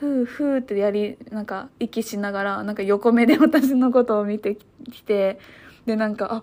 [0.00, 4.56] ふうふうってやりなんか息しながらなんか横目で私のことを見て
[4.90, 5.38] きて
[5.84, 6.32] でなんか「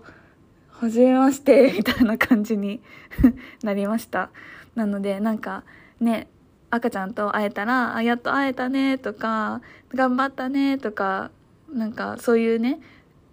[0.70, 2.80] はじめまして」 みたいな感じに
[3.64, 4.30] なりました。
[4.76, 5.64] なのでなんか
[5.98, 6.28] ね
[6.70, 9.60] 赤ちゃんと会えたら「あやっと会えたね」とか
[9.92, 11.32] 「頑張ったね」とか
[11.72, 12.78] なんかそういうね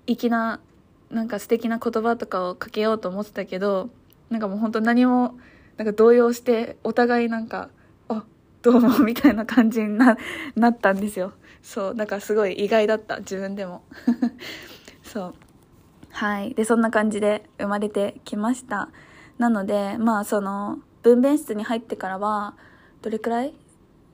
[0.07, 0.59] 粋な
[1.11, 3.91] なんか素敵な言葉とかをかけようと思ってたけど
[4.31, 5.37] なんかもう本当何も
[5.77, 7.69] なんか動揺してお互いなんか
[8.65, 10.17] 「どうも」みたいな感じにな
[10.57, 11.33] なったんですよ。
[11.61, 13.83] そうだからすごい意外だった自分でも。
[15.03, 15.35] そう。
[16.09, 16.55] はい。
[16.55, 18.89] でそんな感じで生まれてきました。
[19.37, 22.55] なのでまあその分娩室に入ってからは
[23.03, 23.53] どれくらい？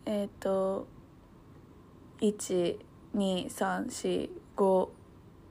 [0.05, 0.85] えっ、ー、と
[2.19, 4.89] 12345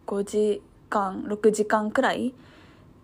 [0.07, 2.34] 5時間6時間くらい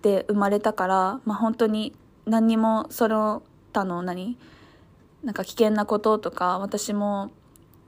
[0.03, 1.95] で生まれたからまあ本当に
[2.27, 3.43] 何にもその
[3.73, 4.03] 他の？
[4.03, 4.37] 何？
[5.25, 7.31] なんか危険なこととか私も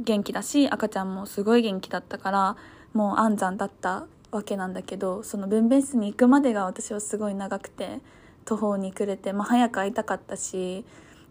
[0.01, 2.57] 元気だし赤ちゃんもすごい元気だったから
[2.93, 8.01] もう安産だったわけなんだけどその分娩室に行くまでが私はすごい長くて
[8.45, 10.85] 途方に暮れて、まあ、早く会いたかったし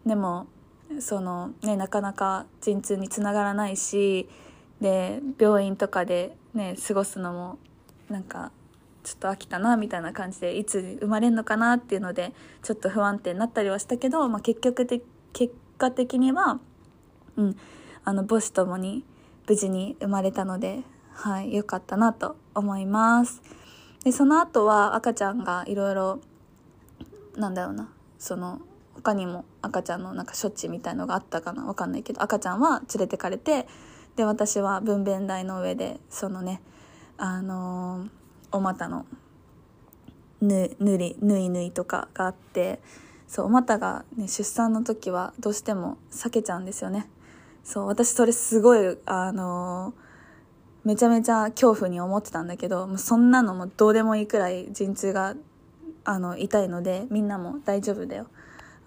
[0.05, 0.47] でも
[0.99, 4.29] その、ね、なかなか陣痛につながらないし
[4.81, 7.57] で病院とかで、ね、過ごすのも
[8.09, 8.51] なんか
[9.03, 15.01] ちょっと飽きたなみたいな感じでいつ生まれるのかなっていうのでちょっと不安定になったりはしたけど、まあ、結局で
[15.33, 16.59] 結果的には、
[17.35, 17.57] うん、
[18.03, 19.03] あの母子ともに
[19.47, 20.81] 無事に生まれたので、
[21.13, 23.41] はい、よかったなと思います。
[24.03, 26.19] でその後は赤ちゃんがいろいろ
[27.35, 28.61] なんだろうなその
[28.95, 33.67] 他にも赤ちゃんのなんか処置みたいのがあったかなわかんないけど赤ちゃんは連れてかれて
[34.15, 36.61] で私は分娩台の上でそのね
[37.17, 38.09] あのー、
[38.51, 39.05] お股の
[40.41, 42.79] ぬぬりぬいぬいとかがあって
[43.27, 47.07] そうお股が、ね、出産の時はどうしても避けちゃうんですよね。
[47.63, 55.35] そう私それすごいあのー、めちゃめちゃ恐怖に思ってたんだけどもうそんなのもどうでもいいくらい陣痛が
[56.05, 58.27] あの痛いのでみんなも大丈夫だよ。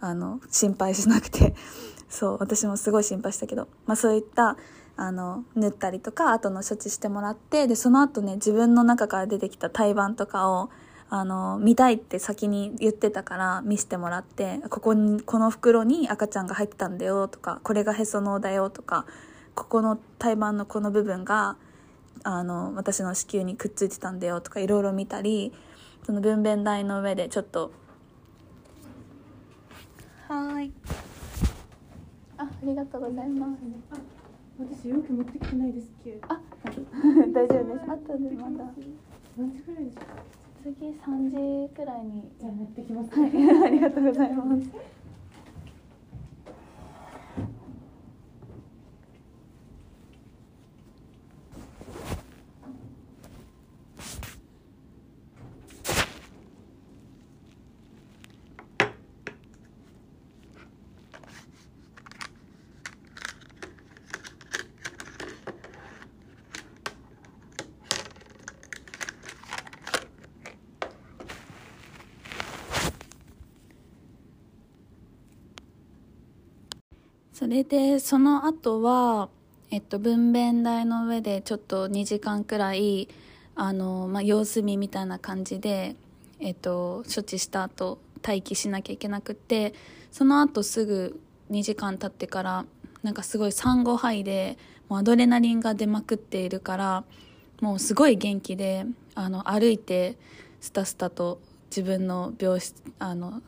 [0.01, 1.55] あの心配しなくて。
[2.09, 4.57] そう私もすごい心配したけど、まあ、そういった
[4.97, 10.71] あの縫ったりとか後の処置してもらってでその後ね自分の中から出てきた胎盤とかを
[11.13, 19.07] あの見たいって先に言ってたから見せてもらってここにこの袋に赤ちゃんが入ってたんだよとかこれがへその緒だよとか
[19.57, 21.57] ここの胎盤のこの部分が
[22.23, 25.53] あの私の子宮にくっついてたんだよとかいろいろ見たり
[26.07, 27.73] その分娩台の上でちょっと
[30.29, 30.71] はい。
[32.39, 33.59] あありがとうございます。
[34.61, 36.13] 私容器持ってきてないですけ？
[36.13, 36.41] どあ
[37.35, 37.91] 大丈夫です。
[37.91, 38.65] あとでまだ
[39.37, 40.05] 何時くらいですか？
[40.63, 43.31] 次三時くらいにじゃあ持ってきますはい。
[43.65, 45.00] ありがとうございます
[77.41, 79.31] それでその後は
[79.71, 83.09] えっと分娩台の上でちょっと2時間くらい
[83.55, 85.97] あの、まあ、様子見みたいな感じで、
[86.39, 89.73] えっと、処置した後待機しなきゃいけなくて
[90.13, 91.19] その後すぐ
[91.51, 92.67] 2時間経ってから
[93.03, 94.59] なんかすごい産後肺で
[94.91, 97.05] もうアドレナリンが出まくっているから
[97.63, 98.85] もうすごい元気で
[99.15, 100.19] あの歩いて
[100.61, 103.41] スタスタと自分の病室あの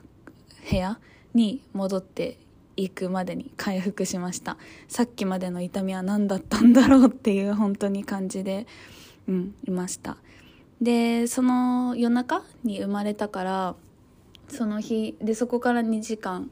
[0.71, 0.99] 部屋
[1.35, 2.39] に戻って
[2.77, 4.57] 行くまでに回復しました。
[4.89, 8.67] さっきまでの痛みは何だったんだろうっていう本当に感じで、
[9.29, 10.17] うん、いました。
[10.81, 13.75] でその夜中に生まれたから
[14.49, 16.51] その日でそこから2時間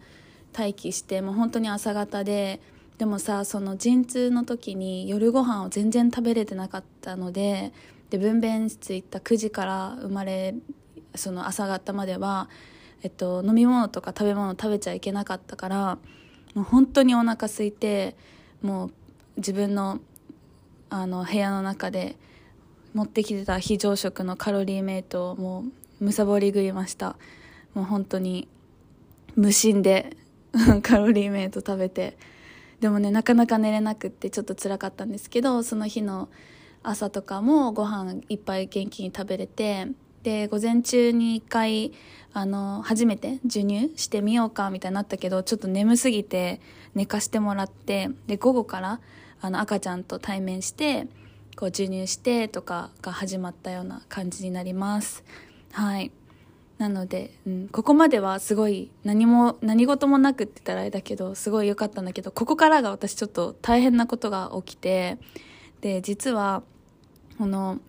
[0.56, 2.60] 待機してもう本当に朝方で
[2.98, 7.72] でもさその陣痛の時に夜ご飯を全然食べれてなかったので
[8.10, 10.54] で分娩室行った9時から生まれ
[11.14, 12.48] その朝方までは
[13.02, 15.98] えっと、飲み物とか食べ物食べちゃいけなかったから
[16.54, 18.16] もう本当にお腹空いて
[18.62, 18.92] もう
[19.36, 20.00] 自分の
[20.90, 22.16] あの部屋の中で
[22.94, 25.64] 持ってきてた非常食のカロリーメイトをも
[26.00, 27.16] うむさぼり食いました。
[27.74, 28.48] もう本当に
[29.36, 30.16] 無心で
[30.82, 32.18] カロリーメイト食べて。
[32.80, 36.30] でもねなかなか寝れなくってちょっと辛かったんですけどその日の
[36.82, 39.88] 朝とかもご飯いっぱい元気に食べれて
[40.22, 41.92] で午前中に一回
[42.32, 46.60] あの初めて授乳してみようかみたいになったけどちょっと眠すぎて
[46.94, 49.00] 寝かしてもらってで午後から
[49.40, 51.06] あの赤ちゃんと対面して
[51.56, 55.24] こう授乳してとかが始まったような感じになります。
[55.72, 56.12] はい。
[56.78, 65.18] なので、うん、ここまではすごい何も何事もなくって言ったらあれだけどすごい良かったんだけどここからが私ちょっと大変なことが起きて
[65.82, 66.62] で実は
[67.36, 67.80] この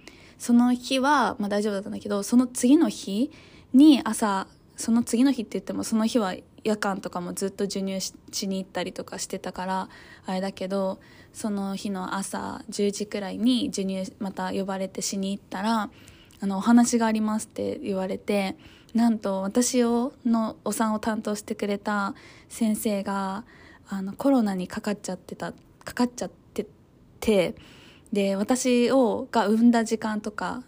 [0.41, 3.29] その日は、まあ、大丈夫だったんだけどその次の日
[3.75, 6.33] に朝その次の日って言ってもその日は
[6.63, 9.89] 夜間とかもずっと授乳しに行ったりとかしてたから
[10.25, 10.99] あれだけど
[11.31, 15.91] その日の朝10時くらいに授乳また呼ばれてしに行ったら
[16.39, 18.57] あのお話がありますって言われて
[18.95, 22.15] なんと私をのお産を担当してくれた
[22.49, 23.43] 先生が
[23.87, 26.65] あのコロナにかかっちゃってたかかっちゃって
[27.19, 27.53] て。
[28.11, 30.63] で私をが産んだ時間とか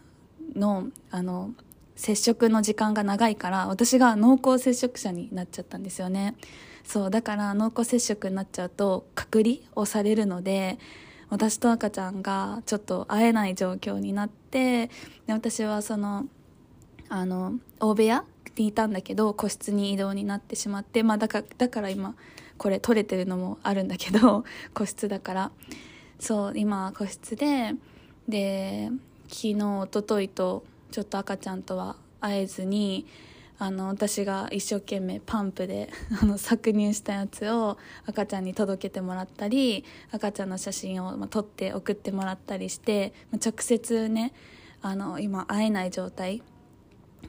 [0.55, 1.51] のあの
[1.95, 6.35] 接触の時間が長いから私が濃厚接触者になっちゃったんですよね。
[6.83, 10.79] そうだから濃厚接触になっちゃうと隔離をされるので
[11.29, 14.87] 私と赤ちゃんがちょっと会えない状況になって
[15.25, 16.25] で私はその
[17.07, 18.25] あの大部屋
[18.57, 22.15] にいたんだけど個室に移動になってしまって、まあ、だからだから今
[22.57, 25.51] これ撮れてるのもあるんだけど個室だから。
[26.19, 27.73] そう今個室で
[28.27, 28.89] で
[29.27, 33.05] 昨日おとといとちょっと赤ちゃんとは会えずに
[33.59, 35.89] あの私が一生懸命パンプで
[36.21, 44.33] あの搾乳したやつを赤ちゃんに届けてもらったり赤ちゃんの写真を、ま、撮って送ってもらったりして、ま、直接ね
[44.81, 46.41] あの今会えない状態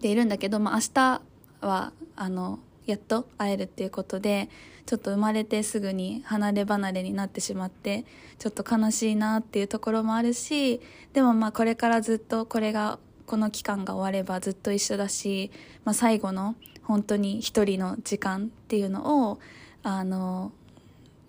[0.01, 1.23] でいるんだけど、まあ、明日
[1.61, 4.49] はあのやっと会えるっていうことで
[4.87, 8.05] ちょっと生まれてすぐに離れ離れになってしまって
[8.39, 10.81] ちょっと悲しいなっていうところもあるし
[11.13, 15.51] でもまあこれからずっとこれがこの期間が終わればずっと一緒だし、
[15.85, 19.39] まあ、最後の本当に一人の時間っていうのを
[19.83, 20.53] あの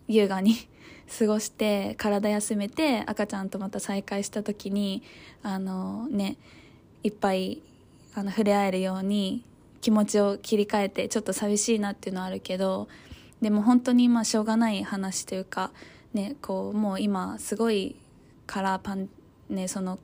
[0.08, 0.56] 優雅に
[1.18, 5.04] 過ごして体休めて赤ちゃんとまた再会した時に
[5.44, 6.36] あのね
[7.04, 7.62] いっぱい
[8.16, 9.44] あの触れ合えるように
[9.86, 12.88] 気持ちを切り替えてちょっと寂しいなっていうのはあるけど
[13.40, 15.70] でも本当にまあしょうがない話というか
[16.16, 17.96] ねこうもう今すごい
[18.48, 19.10] カラーパン
[19.48, 20.00] ねその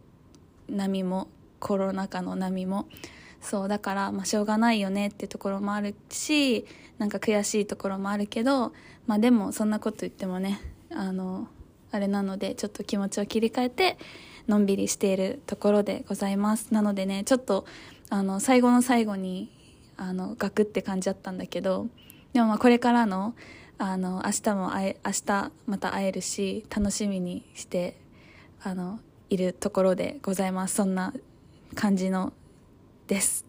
[0.69, 1.29] 波も
[1.59, 2.87] コロナ禍の波も。
[3.41, 6.63] そうだからまあしょうがないよねってところもあるし
[6.99, 8.71] なんか悔しいところもあるけど
[9.07, 10.61] まあでもそんなこと言ってもね
[10.91, 11.47] あの
[11.89, 13.97] あれなのでちょっと気持ちを切り替えて
[14.47, 16.71] のんびりしているところでございます。
[16.71, 17.65] なのでねちょっと
[18.11, 19.49] あの最後の最後に
[20.01, 21.87] あのガクって感じだったんだけど
[22.33, 23.35] でもまあこれからの
[23.77, 27.97] あの明日も会え明日また会えるし楽しみにして
[28.63, 28.99] あの
[29.29, 30.75] いるところでございます。
[30.75, 31.13] そんな
[31.75, 32.33] 感じの
[33.05, 33.45] です。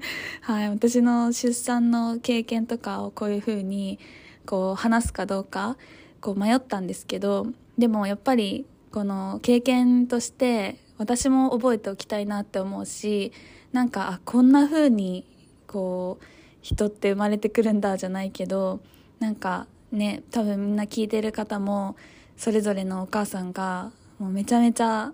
[0.42, 3.98] はい私の出産の経験とかをこういうふうに
[4.44, 5.78] こう話すかどうか
[6.20, 7.46] こう迷ったんですけど
[7.78, 13.32] でもやっぱりこの経験として私も覚えておきたいなって思うし
[13.72, 15.26] なんかあこんな風に
[15.74, 16.24] こう
[16.62, 18.78] 人って生まれてくるんだじゃないけど
[19.18, 21.96] なんかね多分みんな聞いてる方も
[22.36, 25.12] それぞれのお母さんがもうめちゃめちゃ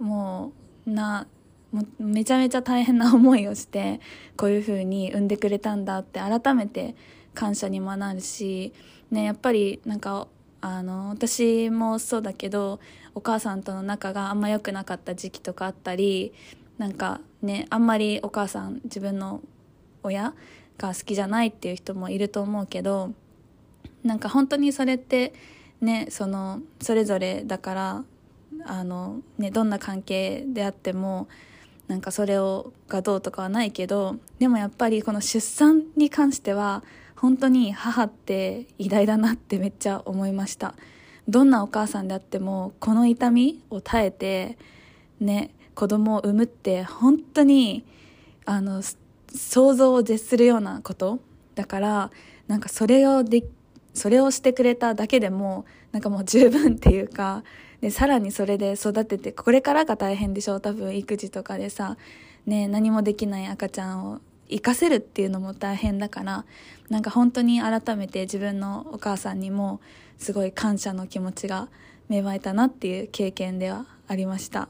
[0.00, 0.52] も
[0.86, 1.26] うな
[1.72, 4.00] もうめちゃめちゃ大変な思いをして
[4.38, 6.94] こういう風に産んでくれたんだって改めて
[7.34, 8.72] 感謝にもなるし、
[9.10, 10.26] ね、やっぱりなんか
[10.62, 12.80] あの私もそうだけど
[13.14, 16.32] お母さんとの仲があんま良くなかった時期とかあったり
[16.78, 19.42] なんかねあんまりお母さん自分の
[20.08, 20.34] 親
[20.76, 23.12] が好きじゃないっていう人もいると思うけど
[24.04, 25.32] なんか本当にそれって
[25.80, 28.04] ねそのそれぞれだから
[28.66, 31.28] あの、ね、どんな関係であっても
[31.88, 36.82] なんかそれをがどうとかはないけどでもやっぱりこの出産に関しては
[37.16, 40.74] 本当に母って偉大だなってめっちゃ思いました。
[41.28, 44.56] どんなお母さんであってもこの痛みを耐えて
[45.20, 47.84] ね子供を産むって本当に
[48.46, 48.82] あの
[49.34, 51.20] 想像を絶するようなこと
[51.54, 52.10] だから
[52.46, 53.44] なんかそれをで
[53.94, 57.42] それをしてくれただけでもなんかもう十分っていうか
[57.80, 61.96] でさらにそれで育ててこれからが大変でしょう多分育児とかでさ、
[62.46, 66.44] ね、何もできない赤ちゃんを生かせるっていうのも大変だから
[66.88, 69.80] なんか本当に改めて自分のお母さんにも
[70.16, 71.68] すごい感謝の気持ちが
[72.08, 74.68] 芽生えたなっていう経験ではありました。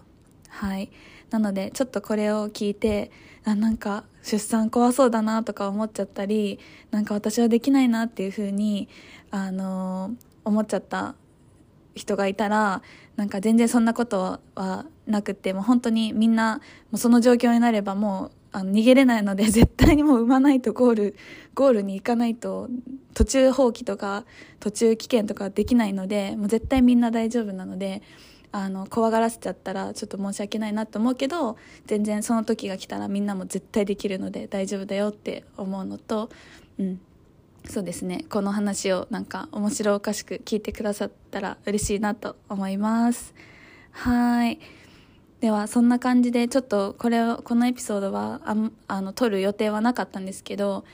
[0.48, 0.90] はい。
[1.30, 3.10] なのでちょっとこれを聞いて
[3.44, 6.58] あなんか出産怖そうだなとか思っちゃったり
[6.90, 8.88] なんか私はできないなっていうふうに
[9.30, 10.12] あの
[10.44, 11.14] 思っちゃった
[11.94, 12.82] 人がいたら
[13.16, 16.60] なんか全然そんなことはなくてもう本当にみんな
[16.90, 21.16] もうその状況になればもうあの逃げれないので 絶対にもう産まないとゴール
[21.54, 22.68] ゴールに行かないと
[23.14, 24.24] 途中放棄とか
[24.60, 28.02] 途中棄権とかできないのでもう絶対みんな大丈夫なので
[28.50, 36.30] あの怖がらせちゃったらちょっと申し訳ないなと思うけど全然その時が来たらみんなも絶対できるので大丈夫だよって思うのと
[36.78, 37.00] うん。
[37.68, 38.24] そうですね。
[38.30, 43.34] この話をなんか面白おかしく聞いてくださったら嬉しいなと思います。
[43.90, 44.58] はい。
[45.40, 48.56] ではそんな感じでちょっとこれをこのエピソードはあ
[48.88, 50.84] あの撮る予定はなかったんですけど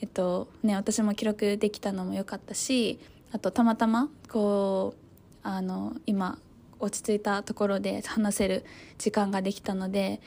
[0.00, 2.98] えっとね私も記録できたのも良かったし
[3.30, 6.38] あとたまたまこうあの今
[6.82, 8.64] 落ち着いたところで話せる
[8.98, 10.20] 時間ができたので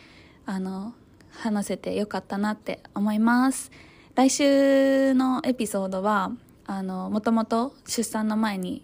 [0.46, 0.94] あの
[1.32, 3.72] 話せてよかったなって思います。
[4.16, 6.32] 来週のエピソードは
[6.66, 8.82] あのもともと出産の前に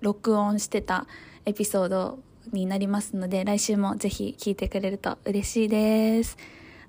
[0.00, 1.06] 録音してた
[1.46, 2.18] エピソード
[2.52, 6.36] になりますので来週もぜひ聞いてくれると嬉しいです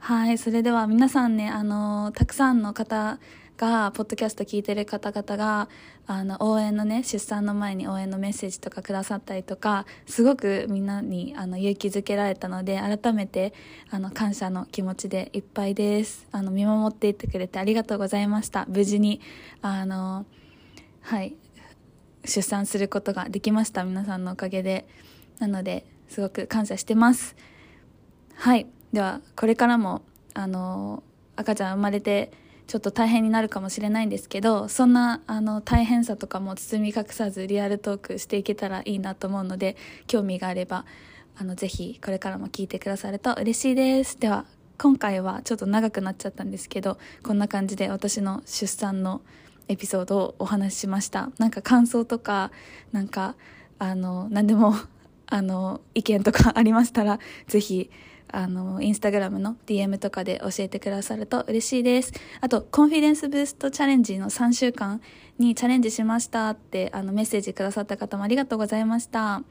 [0.05, 3.19] はいそれでは皆さんねあのたくさんの方
[3.55, 5.69] がポッドキャスト聞いてる方々が
[6.07, 13.53] あの応援のね出産の前に応援のメッセージとかくださったりとかすごくみんなにあの勇気づけられたので改めて
[13.91, 16.27] あの感謝の気持ちでいっぱいです。
[16.33, 18.65] あの見守っていってくれてありがとうございました。
[18.67, 19.21] 無事に
[19.61, 20.25] あの
[20.99, 21.37] はい
[22.25, 23.85] 出産することができました。
[23.85, 24.85] 皆さんのおかげで。
[25.39, 27.37] なのですごく感謝してます。
[28.35, 28.67] はい。
[28.93, 31.03] ではこれからもあの
[31.35, 32.31] 赤ちゃん生まれて
[32.67, 39.75] ちょっと大変になるかもしれないんですけどそんなあの大変さとかも包み隠さずリアルトークしていけたらいいなと思うので
[40.07, 40.85] 興味があれば
[41.35, 44.19] あのぜひこれからも聞いてくださると嬉しいです。
[44.19, 44.45] では
[44.77, 49.21] 今回はちょっと長くなっちゃったんですけどこんな感じで私の出産の
[49.67, 51.31] エピソードをお話ししました。
[51.37, 52.51] なんか感想とか
[52.91, 53.35] なんか
[53.79, 54.75] あの何でも
[55.27, 57.89] あの意見とかありましたらぜひ
[58.33, 62.13] あのインスタグラムの DM とかで教えてくださると嬉しいです。
[62.41, 65.01] あとコンフィデンスブーストチャレンジの3週間
[65.37, 69.43] にチャレンジしましたってあのメッセージくださった方もありがとうございました。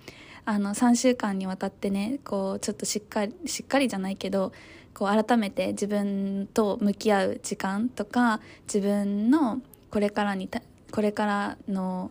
[0.45, 4.51] あの3週間にわたってねこうちょっとしっかりしっかりじゃないけど
[4.93, 9.63] こう改めて自分と向き合う時間とか自分の
[9.93, 10.49] これからに
[10.91, 12.11] これからの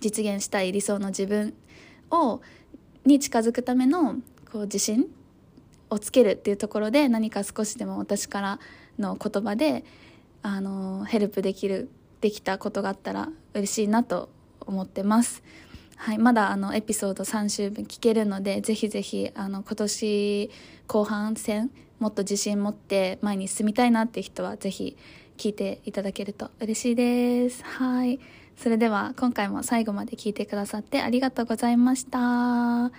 [0.00, 1.54] 実現したい理想の自分
[2.10, 2.42] を
[3.06, 4.16] に近づくための
[4.52, 5.06] こう自信
[5.90, 8.60] をつけるっていうところで何か少しでも私から
[8.98, 9.84] の言葉で
[10.42, 14.28] あのヘルプできるできたことがあったら嬉しいなと
[14.60, 15.42] 思ってます。
[15.96, 20.50] はい、まだあのエピソード3週分聞けるのでぜひぜひあの今年
[20.86, 24.96] 後半戦もっと自信持って前に進みたいなって人はぜひ
[25.36, 27.64] 聞いていただけると嬉しいです。
[27.64, 28.20] はい。
[28.56, 32.90] それでは今回も最後まで聞いてくださってありがとうございました。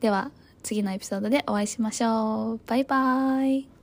[0.00, 0.30] では
[0.62, 2.60] 次のエピソードでお会いしましょう。
[2.66, 3.77] バイバイ。